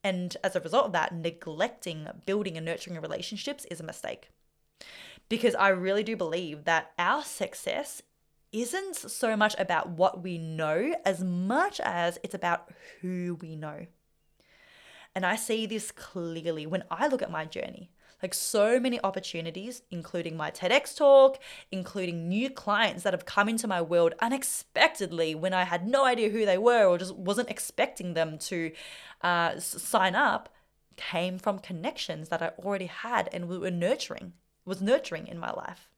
and 0.04 0.36
as 0.44 0.54
a 0.54 0.60
result 0.60 0.86
of 0.86 0.92
that, 0.92 1.14
neglecting 1.14 2.06
building 2.26 2.56
and 2.58 2.66
nurturing 2.66 3.00
relationships 3.00 3.64
is 3.64 3.80
a 3.80 3.84
mistake. 3.84 4.28
Because 5.30 5.54
I 5.54 5.68
really 5.68 6.02
do 6.02 6.14
believe 6.14 6.64
that 6.64 6.92
our 6.98 7.22
success 7.22 8.02
isn't 8.52 8.96
so 8.96 9.36
much 9.36 9.56
about 9.58 9.88
what 9.88 10.22
we 10.22 10.36
know 10.36 10.94
as 11.04 11.24
much 11.24 11.80
as 11.80 12.18
it's 12.22 12.34
about 12.34 12.70
who 13.00 13.38
we 13.40 13.56
know. 13.56 13.86
And 15.14 15.24
I 15.24 15.36
see 15.36 15.64
this 15.64 15.90
clearly 15.90 16.66
when 16.66 16.84
I 16.90 17.08
look 17.08 17.22
at 17.22 17.30
my 17.30 17.46
journey. 17.46 17.90
Like 18.24 18.32
so 18.32 18.80
many 18.80 18.98
opportunities, 19.04 19.82
including 19.90 20.34
my 20.34 20.50
TEDx 20.50 20.96
talk, 20.96 21.38
including 21.70 22.26
new 22.26 22.48
clients 22.48 23.02
that 23.02 23.12
have 23.12 23.26
come 23.26 23.50
into 23.50 23.68
my 23.68 23.82
world 23.82 24.14
unexpectedly 24.18 25.34
when 25.34 25.52
I 25.52 25.64
had 25.64 25.86
no 25.86 26.06
idea 26.06 26.30
who 26.30 26.46
they 26.46 26.56
were 26.56 26.86
or 26.86 26.96
just 26.96 27.14
wasn't 27.14 27.50
expecting 27.50 28.14
them 28.14 28.38
to 28.38 28.72
uh, 29.20 29.60
sign 29.60 30.14
up, 30.14 30.48
came 30.96 31.38
from 31.38 31.58
connections 31.58 32.30
that 32.30 32.40
I 32.40 32.52
already 32.58 32.86
had 32.86 33.28
and 33.30 33.46
were 33.46 33.70
nurturing, 33.70 34.32
was 34.64 34.80
nurturing 34.80 35.26
in 35.26 35.38
my 35.38 35.50
life. 35.50 35.90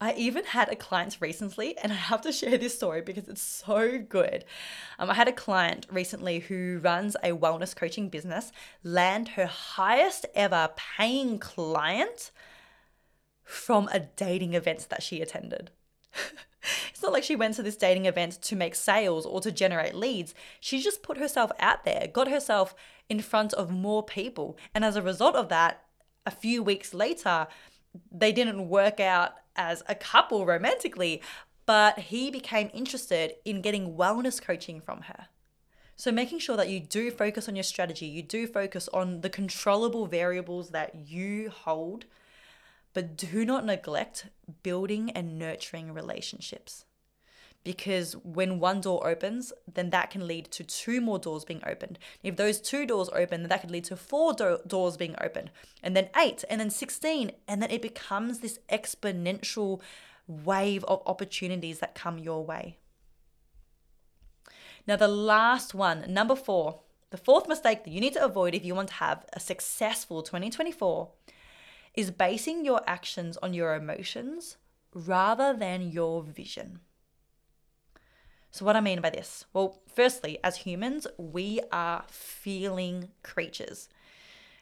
I 0.00 0.12
even 0.14 0.44
had 0.44 0.68
a 0.68 0.76
client 0.76 1.16
recently, 1.20 1.76
and 1.78 1.92
I 1.92 1.96
have 1.96 2.20
to 2.20 2.32
share 2.32 2.56
this 2.56 2.76
story 2.76 3.02
because 3.02 3.26
it's 3.26 3.42
so 3.42 3.98
good. 3.98 4.44
Um, 4.98 5.10
I 5.10 5.14
had 5.14 5.26
a 5.26 5.32
client 5.32 5.86
recently 5.90 6.38
who 6.38 6.78
runs 6.82 7.16
a 7.16 7.32
wellness 7.32 7.74
coaching 7.74 8.08
business 8.08 8.52
land 8.84 9.30
her 9.30 9.46
highest 9.46 10.26
ever 10.34 10.70
paying 10.76 11.38
client 11.38 12.30
from 13.42 13.88
a 13.92 13.98
dating 13.98 14.54
event 14.54 14.86
that 14.90 15.02
she 15.02 15.20
attended. 15.20 15.72
it's 16.90 17.02
not 17.02 17.12
like 17.12 17.24
she 17.24 17.34
went 17.34 17.54
to 17.54 17.62
this 17.62 17.76
dating 17.76 18.06
event 18.06 18.40
to 18.42 18.54
make 18.54 18.76
sales 18.76 19.26
or 19.26 19.40
to 19.40 19.50
generate 19.50 19.94
leads. 19.94 20.32
She 20.60 20.80
just 20.80 21.02
put 21.02 21.18
herself 21.18 21.50
out 21.58 21.84
there, 21.84 22.06
got 22.12 22.28
herself 22.28 22.74
in 23.08 23.20
front 23.20 23.52
of 23.54 23.70
more 23.70 24.04
people. 24.04 24.56
And 24.74 24.84
as 24.84 24.94
a 24.94 25.02
result 25.02 25.34
of 25.34 25.48
that, 25.48 25.82
a 26.24 26.30
few 26.30 26.62
weeks 26.62 26.94
later, 26.94 27.48
they 28.12 28.32
didn't 28.32 28.68
work 28.68 29.00
out 29.00 29.32
as 29.58 29.82
a 29.86 29.94
couple 29.94 30.46
romantically, 30.46 31.20
but 31.66 31.98
he 31.98 32.30
became 32.30 32.70
interested 32.72 33.34
in 33.44 33.60
getting 33.60 33.94
wellness 33.94 34.40
coaching 34.40 34.80
from 34.80 35.02
her. 35.02 35.26
So, 35.96 36.12
making 36.12 36.38
sure 36.38 36.56
that 36.56 36.70
you 36.70 36.78
do 36.80 37.10
focus 37.10 37.48
on 37.48 37.56
your 37.56 37.64
strategy, 37.64 38.06
you 38.06 38.22
do 38.22 38.46
focus 38.46 38.88
on 38.94 39.20
the 39.20 39.28
controllable 39.28 40.06
variables 40.06 40.70
that 40.70 40.94
you 40.94 41.50
hold, 41.50 42.04
but 42.94 43.16
do 43.16 43.44
not 43.44 43.66
neglect 43.66 44.28
building 44.62 45.10
and 45.10 45.38
nurturing 45.38 45.92
relationships. 45.92 46.84
Because 47.68 48.14
when 48.24 48.60
one 48.60 48.80
door 48.80 49.06
opens, 49.06 49.52
then 49.70 49.90
that 49.90 50.08
can 50.08 50.26
lead 50.26 50.50
to 50.50 50.64
two 50.64 51.02
more 51.02 51.18
doors 51.18 51.44
being 51.44 51.60
opened. 51.66 51.98
If 52.22 52.36
those 52.36 52.62
two 52.62 52.86
doors 52.86 53.10
open, 53.10 53.42
then 53.42 53.50
that 53.50 53.60
could 53.60 53.70
lead 53.70 53.84
to 53.84 53.96
four 53.96 54.32
do- 54.32 54.60
doors 54.66 54.96
being 54.96 55.14
opened, 55.20 55.50
and 55.82 55.94
then 55.94 56.08
eight, 56.16 56.44
and 56.48 56.58
then 56.58 56.70
16, 56.70 57.30
and 57.46 57.60
then 57.60 57.70
it 57.70 57.82
becomes 57.82 58.38
this 58.38 58.58
exponential 58.72 59.82
wave 60.26 60.82
of 60.84 61.02
opportunities 61.04 61.80
that 61.80 61.94
come 61.94 62.18
your 62.18 62.42
way. 62.42 62.78
Now, 64.86 64.96
the 64.96 65.06
last 65.06 65.74
one, 65.74 66.06
number 66.08 66.36
four, 66.36 66.80
the 67.10 67.18
fourth 67.18 67.48
mistake 67.48 67.84
that 67.84 67.90
you 67.90 68.00
need 68.00 68.14
to 68.14 68.24
avoid 68.24 68.54
if 68.54 68.64
you 68.64 68.74
want 68.74 68.88
to 68.88 68.94
have 68.94 69.26
a 69.34 69.40
successful 69.40 70.22
2024 70.22 71.10
is 71.92 72.10
basing 72.10 72.64
your 72.64 72.80
actions 72.86 73.36
on 73.42 73.52
your 73.52 73.74
emotions 73.74 74.56
rather 74.94 75.52
than 75.52 75.90
your 75.90 76.22
vision. 76.22 76.80
So, 78.50 78.64
what 78.64 78.76
I 78.76 78.80
mean 78.80 79.00
by 79.00 79.10
this? 79.10 79.44
Well, 79.52 79.80
firstly, 79.94 80.38
as 80.42 80.56
humans, 80.56 81.06
we 81.18 81.60
are 81.70 82.04
feeling 82.08 83.10
creatures. 83.22 83.88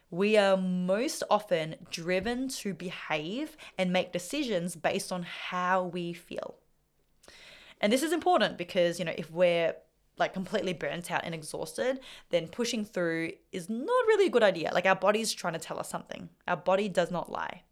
We 0.09 0.37
are 0.37 0.57
most 0.57 1.23
often 1.29 1.75
driven 1.91 2.47
to 2.49 2.73
behave 2.73 3.57
and 3.77 3.91
make 3.91 4.11
decisions 4.11 4.75
based 4.75 5.11
on 5.11 5.23
how 5.23 5.83
we 5.83 6.13
feel. 6.13 6.55
And 7.81 7.91
this 7.91 8.03
is 8.03 8.13
important 8.13 8.57
because, 8.57 8.99
you 8.99 9.05
know, 9.05 9.13
if 9.17 9.31
we're 9.31 9.75
like 10.17 10.33
completely 10.33 10.73
burnt 10.73 11.11
out 11.11 11.21
and 11.23 11.35
exhausted, 11.35 11.99
then 12.29 12.47
pushing 12.47 12.83
through 12.85 13.31
is 13.51 13.69
not 13.69 14.07
really 14.07 14.27
a 14.27 14.31
good 14.31 14.43
idea. 14.43 14.71
Like 14.73 14.85
our 14.85 14.95
body's 14.95 15.33
trying 15.33 15.53
to 15.53 15.59
tell 15.59 15.79
us 15.79 15.89
something. 15.89 16.29
Our 16.47 16.57
body 16.57 16.89
does 16.89 17.11
not 17.11 17.31
lie. 17.31 17.63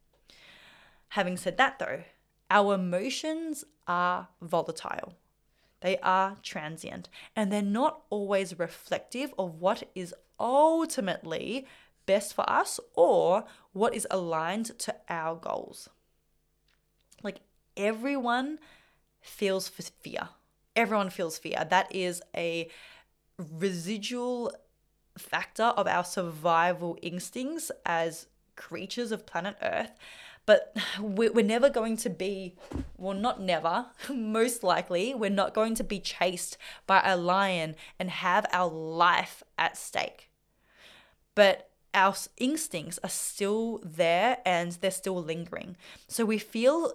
Having 1.09 1.37
said 1.37 1.57
that 1.57 1.79
though, 1.79 2.03
our 2.51 2.75
emotions 2.75 3.63
are 3.87 4.27
volatile. 4.41 5.13
They 5.85 5.99
are 5.99 6.37
transient 6.41 7.09
and 7.35 7.51
they're 7.51 7.61
not 7.61 8.01
always 8.09 8.57
reflective 8.57 9.35
of 9.37 9.61
what 9.61 9.83
is 9.93 10.15
ultimately 10.39 11.67
best 12.07 12.33
for 12.33 12.49
us 12.49 12.79
or 12.95 13.45
what 13.71 13.93
is 13.93 14.07
aligned 14.09 14.79
to 14.79 14.95
our 15.09 15.35
goals. 15.35 15.87
Like 17.21 17.41
everyone 17.77 18.57
feels 19.21 19.67
fear. 19.67 20.29
Everyone 20.75 21.11
feels 21.11 21.37
fear. 21.37 21.67
That 21.69 21.93
is 21.93 22.19
a 22.35 22.67
residual 23.37 24.55
factor 25.19 25.65
of 25.65 25.85
our 25.85 26.03
survival 26.03 26.97
instincts 27.03 27.69
as 27.85 28.25
creatures 28.55 29.11
of 29.11 29.27
planet 29.27 29.55
Earth 29.61 29.91
but 30.45 30.75
we're 30.99 31.43
never 31.43 31.69
going 31.69 31.97
to 31.97 32.09
be, 32.09 32.55
well, 32.97 33.17
not 33.17 33.41
never, 33.41 33.87
most 34.13 34.63
likely, 34.63 35.13
we're 35.13 35.29
not 35.29 35.53
going 35.53 35.75
to 35.75 35.83
be 35.83 35.99
chased 35.99 36.57
by 36.87 37.01
a 37.03 37.17
lion 37.17 37.75
and 37.99 38.09
have 38.09 38.45
our 38.51 38.69
life 38.69 39.43
at 39.57 39.77
stake. 39.77 40.29
But 41.33 41.69
our 41.93 42.15
instincts 42.37 42.99
are 43.03 43.09
still 43.09 43.81
there 43.83 44.37
and 44.45 44.73
they're 44.73 44.91
still 44.91 45.21
lingering. 45.21 45.77
So 46.07 46.25
we 46.25 46.37
feel 46.37 46.93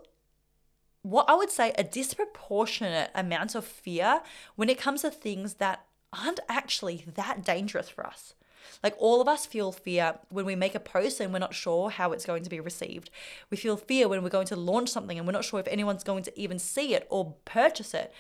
what 1.03 1.29
I 1.29 1.35
would 1.35 1.51
say 1.51 1.73
a 1.79 1.85
disproportionate 1.85 3.11
amount 3.15 3.55
of 3.55 3.65
fear 3.65 4.21
when 4.57 4.69
it 4.69 4.79
comes 4.79 5.03
to 5.03 5.11
things 5.11 5.55
that 5.55 5.87
aren't 6.13 6.41
actually 6.49 7.05
that 7.15 7.45
dangerous 7.45 7.89
for 7.89 8.07
us. 8.07 8.35
Like 8.83 8.95
all 8.99 9.21
of 9.21 9.29
us 9.29 9.47
feel 9.47 9.73
fear 9.73 10.19
when 10.29 10.45
we 10.47 10.55
make 10.55 10.75
a 10.75 10.81
post 10.81 11.21
and 11.21 11.33
we're 11.33 11.39
not 11.39 11.55
sure 11.55 11.91
how 11.91 12.13
it's 12.13 12.25
going 12.25 12.43
to 12.45 12.51
be 12.51 12.61
received. 12.61 13.11
We 13.51 13.57
feel 13.57 13.77
fear 13.77 14.09
when 14.09 14.23
we're 14.23 14.31
going 14.31 14.47
to 14.49 14.57
launch 14.57 14.89
something 14.89 15.19
and 15.19 15.27
we're 15.27 15.33
not 15.33 15.45
sure 15.45 15.61
if 15.61 15.69
anyone's 15.69 16.05
going 16.05 16.23
to 16.25 16.41
even 16.41 16.59
see 16.59 16.95
it 16.95 17.07
or 17.11 17.35
purchase 17.45 17.95
it. 17.95 18.13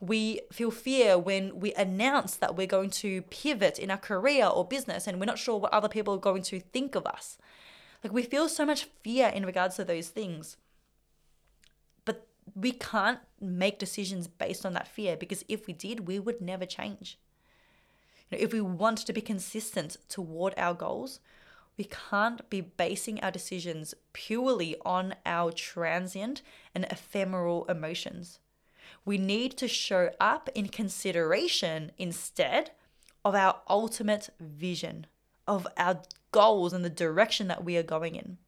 We 0.00 0.40
feel 0.52 0.70
fear 0.70 1.18
when 1.18 1.60
we 1.60 1.72
announce 1.74 2.36
that 2.36 2.56
we're 2.56 2.66
going 2.66 2.90
to 2.90 3.22
pivot 3.22 3.78
in 3.78 3.90
our 3.90 3.96
career 3.96 4.46
or 4.46 4.64
business 4.64 5.06
and 5.06 5.18
we're 5.18 5.26
not 5.26 5.38
sure 5.38 5.58
what 5.58 5.72
other 5.72 5.88
people 5.88 6.14
are 6.14 6.18
going 6.18 6.42
to 6.42 6.60
think 6.60 6.94
of 6.94 7.06
us. 7.06 7.38
Like 8.02 8.12
we 8.12 8.22
feel 8.22 8.48
so 8.48 8.64
much 8.64 8.88
fear 9.02 9.28
in 9.28 9.46
regards 9.46 9.76
to 9.76 9.84
those 9.84 10.08
things. 10.08 10.56
But 12.04 12.26
we 12.54 12.72
can't 12.72 13.20
make 13.40 13.78
decisions 13.78 14.28
based 14.28 14.64
on 14.64 14.74
that 14.74 14.88
fear 14.88 15.16
because 15.16 15.44
if 15.48 15.66
we 15.66 15.72
did, 15.72 16.06
we 16.06 16.18
would 16.18 16.40
never 16.40 16.66
change. 16.66 17.18
If 18.30 18.52
we 18.52 18.60
want 18.60 18.98
to 18.98 19.12
be 19.12 19.20
consistent 19.20 19.96
toward 20.08 20.54
our 20.56 20.74
goals, 20.74 21.20
we 21.76 21.84
can't 21.84 22.48
be 22.48 22.60
basing 22.60 23.22
our 23.22 23.30
decisions 23.30 23.94
purely 24.12 24.76
on 24.84 25.14
our 25.24 25.52
transient 25.52 26.42
and 26.74 26.84
ephemeral 26.90 27.66
emotions. 27.66 28.40
We 29.04 29.18
need 29.18 29.56
to 29.58 29.68
show 29.68 30.10
up 30.18 30.48
in 30.54 30.68
consideration 30.68 31.92
instead 31.98 32.72
of 33.24 33.34
our 33.34 33.60
ultimate 33.68 34.30
vision, 34.40 35.06
of 35.46 35.66
our 35.76 36.02
goals 36.32 36.72
and 36.72 36.84
the 36.84 36.90
direction 36.90 37.48
that 37.48 37.64
we 37.64 37.76
are 37.76 37.82
going 37.82 38.16
in. 38.16 38.38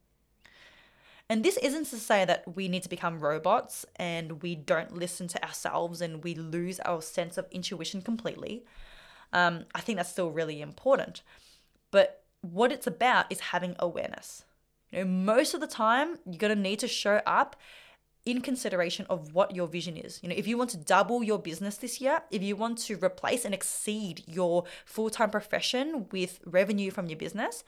And 1.29 1.43
this 1.43 1.57
isn't 1.57 1.85
to 1.87 1.97
say 1.97 2.25
that 2.25 2.55
we 2.55 2.67
need 2.67 2.83
to 2.83 2.89
become 2.89 3.19
robots 3.19 3.85
and 3.97 4.41
we 4.41 4.55
don't 4.55 4.95
listen 4.95 5.27
to 5.27 5.43
ourselves 5.43 6.01
and 6.01 6.23
we 6.23 6.33
lose 6.33 6.79
our 6.79 7.03
sense 7.03 7.37
of 7.37 7.45
intuition 7.51 8.01
completely. 8.01 8.63
Um, 9.33 9.65
I 9.75 9.81
think 9.81 9.97
that's 9.97 10.09
still 10.09 10.31
really 10.31 10.61
important. 10.61 11.21
But 11.91 12.23
what 12.41 12.71
it's 12.71 12.87
about 12.87 13.31
is 13.31 13.39
having 13.39 13.75
awareness. 13.79 14.45
You 14.91 14.99
know, 14.99 15.05
most 15.05 15.53
of 15.53 15.61
the 15.61 15.67
time, 15.67 16.17
you're 16.25 16.37
going 16.37 16.55
to 16.55 16.61
need 16.61 16.79
to 16.79 16.87
show 16.87 17.21
up 17.25 17.55
in 18.25 18.41
consideration 18.41 19.05
of 19.09 19.33
what 19.33 19.55
your 19.55 19.67
vision 19.67 19.97
is. 19.97 20.19
You 20.21 20.29
know, 20.29 20.35
if 20.35 20.47
you 20.47 20.57
want 20.57 20.69
to 20.71 20.77
double 20.77 21.23
your 21.23 21.39
business 21.39 21.77
this 21.77 22.01
year, 22.01 22.21
if 22.31 22.41
you 22.41 22.55
want 22.55 22.77
to 22.79 22.97
replace 22.97 23.45
and 23.45 23.53
exceed 23.53 24.23
your 24.27 24.65
full-time 24.85 25.29
profession 25.29 26.07
with 26.11 26.39
revenue 26.45 26.91
from 26.91 27.07
your 27.07 27.17
business, 27.17 27.63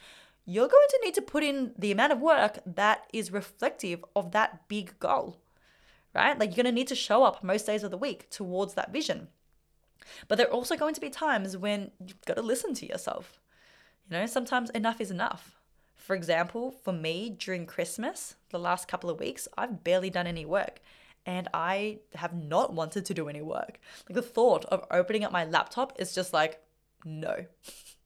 you're 0.45 0.67
going 0.67 0.87
to 0.89 0.99
need 1.03 1.13
to 1.15 1.21
put 1.21 1.43
in 1.43 1.73
the 1.77 1.91
amount 1.91 2.11
of 2.11 2.19
work 2.19 2.59
that 2.65 3.05
is 3.13 3.31
reflective 3.31 4.03
of 4.15 4.31
that 4.31 4.67
big 4.67 4.99
goal. 4.99 5.37
Right? 6.13 6.37
Like 6.37 6.49
you're 6.49 6.63
going 6.63 6.65
to 6.65 6.71
need 6.79 6.89
to 6.89 6.95
show 6.95 7.23
up 7.23 7.43
most 7.43 7.65
days 7.65 7.83
of 7.83 7.91
the 7.91 7.97
week 7.97 8.29
towards 8.29 8.73
that 8.73 8.91
vision. 8.91 9.29
But 10.27 10.37
there 10.37 10.47
are 10.47 10.53
also 10.53 10.75
going 10.75 10.93
to 10.93 11.01
be 11.01 11.09
times 11.09 11.57
when 11.57 11.91
you've 11.99 12.21
got 12.25 12.35
to 12.35 12.41
listen 12.41 12.73
to 12.75 12.87
yourself. 12.87 13.39
You 14.09 14.17
know, 14.17 14.25
sometimes 14.25 14.69
enough 14.71 14.99
is 14.99 15.11
enough. 15.11 15.55
For 15.95 16.15
example, 16.15 16.71
for 16.71 16.91
me 16.91 17.29
during 17.29 17.65
Christmas, 17.65 18.35
the 18.49 18.59
last 18.59 18.87
couple 18.87 19.09
of 19.09 19.19
weeks, 19.19 19.47
I've 19.57 19.83
barely 19.83 20.09
done 20.09 20.27
any 20.27 20.45
work 20.45 20.81
and 21.25 21.47
I 21.53 21.99
have 22.15 22.33
not 22.33 22.73
wanted 22.73 23.05
to 23.05 23.13
do 23.13 23.29
any 23.29 23.41
work. 23.41 23.79
Like 24.09 24.15
the 24.15 24.21
thought 24.21 24.65
of 24.65 24.85
opening 24.89 25.23
up 25.23 25.31
my 25.31 25.45
laptop 25.45 25.93
is 25.99 26.13
just 26.13 26.33
like, 26.33 26.61
no. 27.05 27.45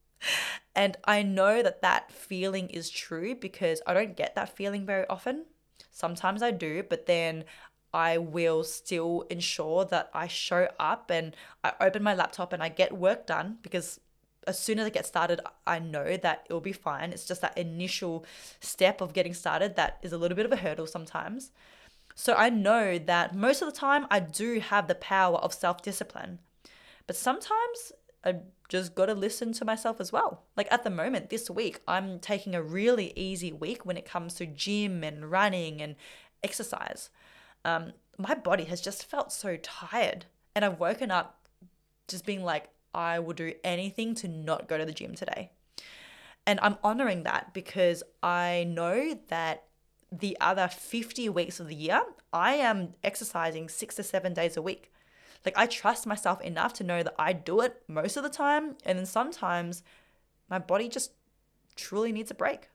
and 0.74 0.96
I 1.04 1.22
know 1.22 1.62
that 1.62 1.82
that 1.82 2.12
feeling 2.12 2.68
is 2.68 2.90
true 2.90 3.34
because 3.34 3.80
I 3.86 3.94
don't 3.94 4.16
get 4.16 4.34
that 4.34 4.54
feeling 4.54 4.84
very 4.84 5.06
often. 5.08 5.46
Sometimes 5.90 6.42
I 6.42 6.50
do, 6.50 6.82
but 6.82 7.06
then 7.06 7.44
I 7.96 8.18
will 8.18 8.62
still 8.62 9.24
ensure 9.30 9.86
that 9.86 10.10
I 10.12 10.26
show 10.26 10.68
up 10.78 11.10
and 11.10 11.34
I 11.64 11.72
open 11.80 12.02
my 12.02 12.14
laptop 12.14 12.52
and 12.52 12.62
I 12.62 12.68
get 12.68 12.92
work 12.92 13.26
done 13.26 13.56
because 13.62 14.00
as 14.46 14.58
soon 14.58 14.78
as 14.78 14.84
I 14.84 14.90
get 14.90 15.06
started, 15.06 15.40
I 15.66 15.78
know 15.78 16.18
that 16.18 16.42
it'll 16.44 16.60
be 16.60 16.74
fine. 16.74 17.10
It's 17.10 17.24
just 17.24 17.40
that 17.40 17.56
initial 17.56 18.26
step 18.60 19.00
of 19.00 19.14
getting 19.14 19.32
started 19.32 19.76
that 19.76 19.96
is 20.02 20.12
a 20.12 20.18
little 20.18 20.36
bit 20.36 20.44
of 20.44 20.52
a 20.52 20.56
hurdle 20.56 20.86
sometimes. 20.86 21.52
So 22.14 22.34
I 22.34 22.50
know 22.50 22.98
that 22.98 23.34
most 23.34 23.62
of 23.62 23.72
the 23.72 23.78
time 23.78 24.06
I 24.10 24.20
do 24.20 24.60
have 24.60 24.88
the 24.88 24.94
power 24.94 25.38
of 25.38 25.54
self 25.54 25.80
discipline, 25.80 26.40
but 27.06 27.16
sometimes 27.16 27.92
I 28.22 28.40
just 28.68 28.94
got 28.94 29.06
to 29.06 29.14
listen 29.14 29.54
to 29.54 29.64
myself 29.64 30.02
as 30.02 30.12
well. 30.12 30.42
Like 30.54 30.68
at 30.70 30.84
the 30.84 30.90
moment, 30.90 31.30
this 31.30 31.48
week, 31.48 31.80
I'm 31.88 32.18
taking 32.18 32.54
a 32.54 32.62
really 32.62 33.14
easy 33.16 33.54
week 33.54 33.86
when 33.86 33.96
it 33.96 34.04
comes 34.04 34.34
to 34.34 34.44
gym 34.44 35.02
and 35.02 35.30
running 35.30 35.80
and 35.80 35.96
exercise 36.42 37.08
um, 37.64 37.92
my 38.18 38.34
body 38.34 38.64
has 38.64 38.80
just 38.80 39.04
felt 39.04 39.32
so 39.32 39.56
tired. 39.56 40.26
And 40.54 40.64
I've 40.64 40.80
woken 40.80 41.10
up 41.10 41.48
just 42.08 42.24
being 42.24 42.42
like, 42.42 42.68
I 42.94 43.18
will 43.18 43.34
do 43.34 43.52
anything 43.62 44.14
to 44.16 44.28
not 44.28 44.68
go 44.68 44.78
to 44.78 44.84
the 44.84 44.92
gym 44.92 45.14
today. 45.14 45.50
And 46.46 46.60
I'm 46.62 46.78
honoring 46.82 47.24
that 47.24 47.52
because 47.52 48.02
I 48.22 48.64
know 48.68 49.18
that 49.28 49.64
the 50.12 50.36
other 50.40 50.68
50 50.68 51.28
weeks 51.28 51.60
of 51.60 51.68
the 51.68 51.74
year, 51.74 52.02
I 52.32 52.54
am 52.54 52.94
exercising 53.02 53.68
six 53.68 53.96
to 53.96 54.02
seven 54.02 54.32
days 54.32 54.56
a 54.56 54.62
week. 54.62 54.92
Like, 55.44 55.58
I 55.58 55.66
trust 55.66 56.06
myself 56.06 56.40
enough 56.40 56.72
to 56.74 56.84
know 56.84 57.02
that 57.02 57.14
I 57.18 57.32
do 57.32 57.60
it 57.60 57.82
most 57.88 58.16
of 58.16 58.22
the 58.22 58.30
time. 58.30 58.76
And 58.84 58.98
then 58.98 59.06
sometimes 59.06 59.82
my 60.48 60.58
body 60.58 60.88
just 60.88 61.12
truly 61.74 62.12
needs 62.12 62.30
a 62.30 62.34
break. 62.34 62.68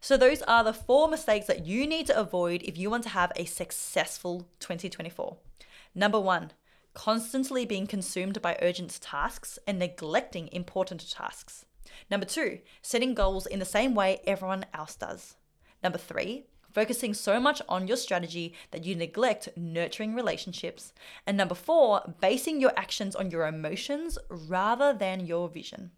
So, 0.00 0.16
those 0.16 0.42
are 0.42 0.62
the 0.62 0.72
four 0.72 1.08
mistakes 1.08 1.46
that 1.46 1.66
you 1.66 1.86
need 1.86 2.06
to 2.06 2.18
avoid 2.18 2.62
if 2.62 2.76
you 2.76 2.90
want 2.90 3.02
to 3.04 3.10
have 3.10 3.32
a 3.36 3.44
successful 3.44 4.48
2024. 4.60 5.36
Number 5.94 6.20
one, 6.20 6.52
constantly 6.94 7.64
being 7.66 7.86
consumed 7.86 8.40
by 8.40 8.58
urgent 8.62 9.00
tasks 9.00 9.58
and 9.66 9.78
neglecting 9.78 10.48
important 10.52 11.10
tasks. 11.10 11.64
Number 12.10 12.26
two, 12.26 12.60
setting 12.82 13.14
goals 13.14 13.46
in 13.46 13.58
the 13.58 13.64
same 13.64 13.94
way 13.94 14.20
everyone 14.26 14.66
else 14.74 14.96
does. 14.96 15.36
Number 15.82 15.98
three, 15.98 16.46
focusing 16.72 17.14
so 17.14 17.40
much 17.40 17.62
on 17.68 17.88
your 17.88 17.96
strategy 17.96 18.52
that 18.70 18.84
you 18.84 18.94
neglect 18.94 19.48
nurturing 19.56 20.14
relationships. 20.14 20.92
And 21.26 21.36
number 21.36 21.54
four, 21.54 22.14
basing 22.20 22.60
your 22.60 22.72
actions 22.76 23.16
on 23.16 23.30
your 23.30 23.46
emotions 23.46 24.18
rather 24.28 24.92
than 24.92 25.26
your 25.26 25.48
vision. 25.48 25.92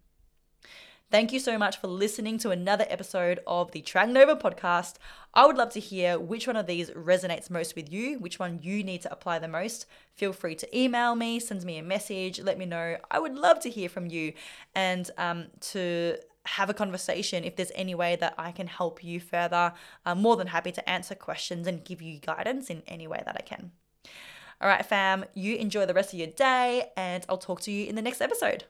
Thank 1.11 1.33
you 1.33 1.39
so 1.39 1.57
much 1.57 1.77
for 1.77 1.87
listening 1.87 2.37
to 2.37 2.51
another 2.51 2.85
episode 2.87 3.39
of 3.47 3.71
the 3.71 3.81
Trang 3.81 4.11
Nova 4.11 4.35
podcast. 4.35 4.97
I 5.33 5.47
would 5.47 5.57
love 5.57 5.71
to 5.71 5.79
hear 5.79 6.19
which 6.19 6.45
one 6.45 6.55
of 6.55 6.67
these 6.67 6.91
resonates 6.91 7.49
most 7.49 7.75
with 7.75 7.91
you, 7.91 8.19
which 8.19 8.37
one 8.37 8.59
you 8.61 8.83
need 8.83 9.01
to 9.01 9.11
apply 9.11 9.39
the 9.39 9.47
most. 9.47 9.87
Feel 10.13 10.33
free 10.33 10.53
to 10.53 10.77
email 10.77 11.15
me, 11.15 11.39
send 11.39 11.65
me 11.65 11.79
a 11.79 11.83
message, 11.83 12.39
let 12.39 12.59
me 12.59 12.67
know. 12.67 12.97
I 13.09 13.17
would 13.17 13.33
love 13.33 13.59
to 13.61 13.71
hear 13.71 13.89
from 13.89 14.05
you 14.05 14.33
and 14.75 15.09
um, 15.17 15.47
to 15.71 16.17
have 16.45 16.69
a 16.69 16.75
conversation 16.75 17.43
if 17.43 17.55
there's 17.55 17.71
any 17.73 17.95
way 17.95 18.15
that 18.17 18.35
I 18.37 18.51
can 18.51 18.67
help 18.67 19.03
you 19.03 19.19
further. 19.19 19.73
I'm 20.05 20.21
more 20.21 20.35
than 20.35 20.45
happy 20.45 20.71
to 20.73 20.87
answer 20.87 21.15
questions 21.15 21.65
and 21.65 21.83
give 21.83 22.03
you 22.03 22.19
guidance 22.19 22.69
in 22.69 22.83
any 22.85 23.07
way 23.07 23.23
that 23.25 23.35
I 23.35 23.41
can. 23.41 23.71
All 24.61 24.69
right, 24.69 24.85
fam, 24.85 25.25
you 25.33 25.55
enjoy 25.55 25.87
the 25.87 25.93
rest 25.95 26.13
of 26.13 26.19
your 26.19 26.27
day, 26.27 26.91
and 26.95 27.25
I'll 27.27 27.37
talk 27.39 27.61
to 27.61 27.71
you 27.71 27.87
in 27.87 27.95
the 27.95 28.03
next 28.03 28.21
episode. 28.21 28.65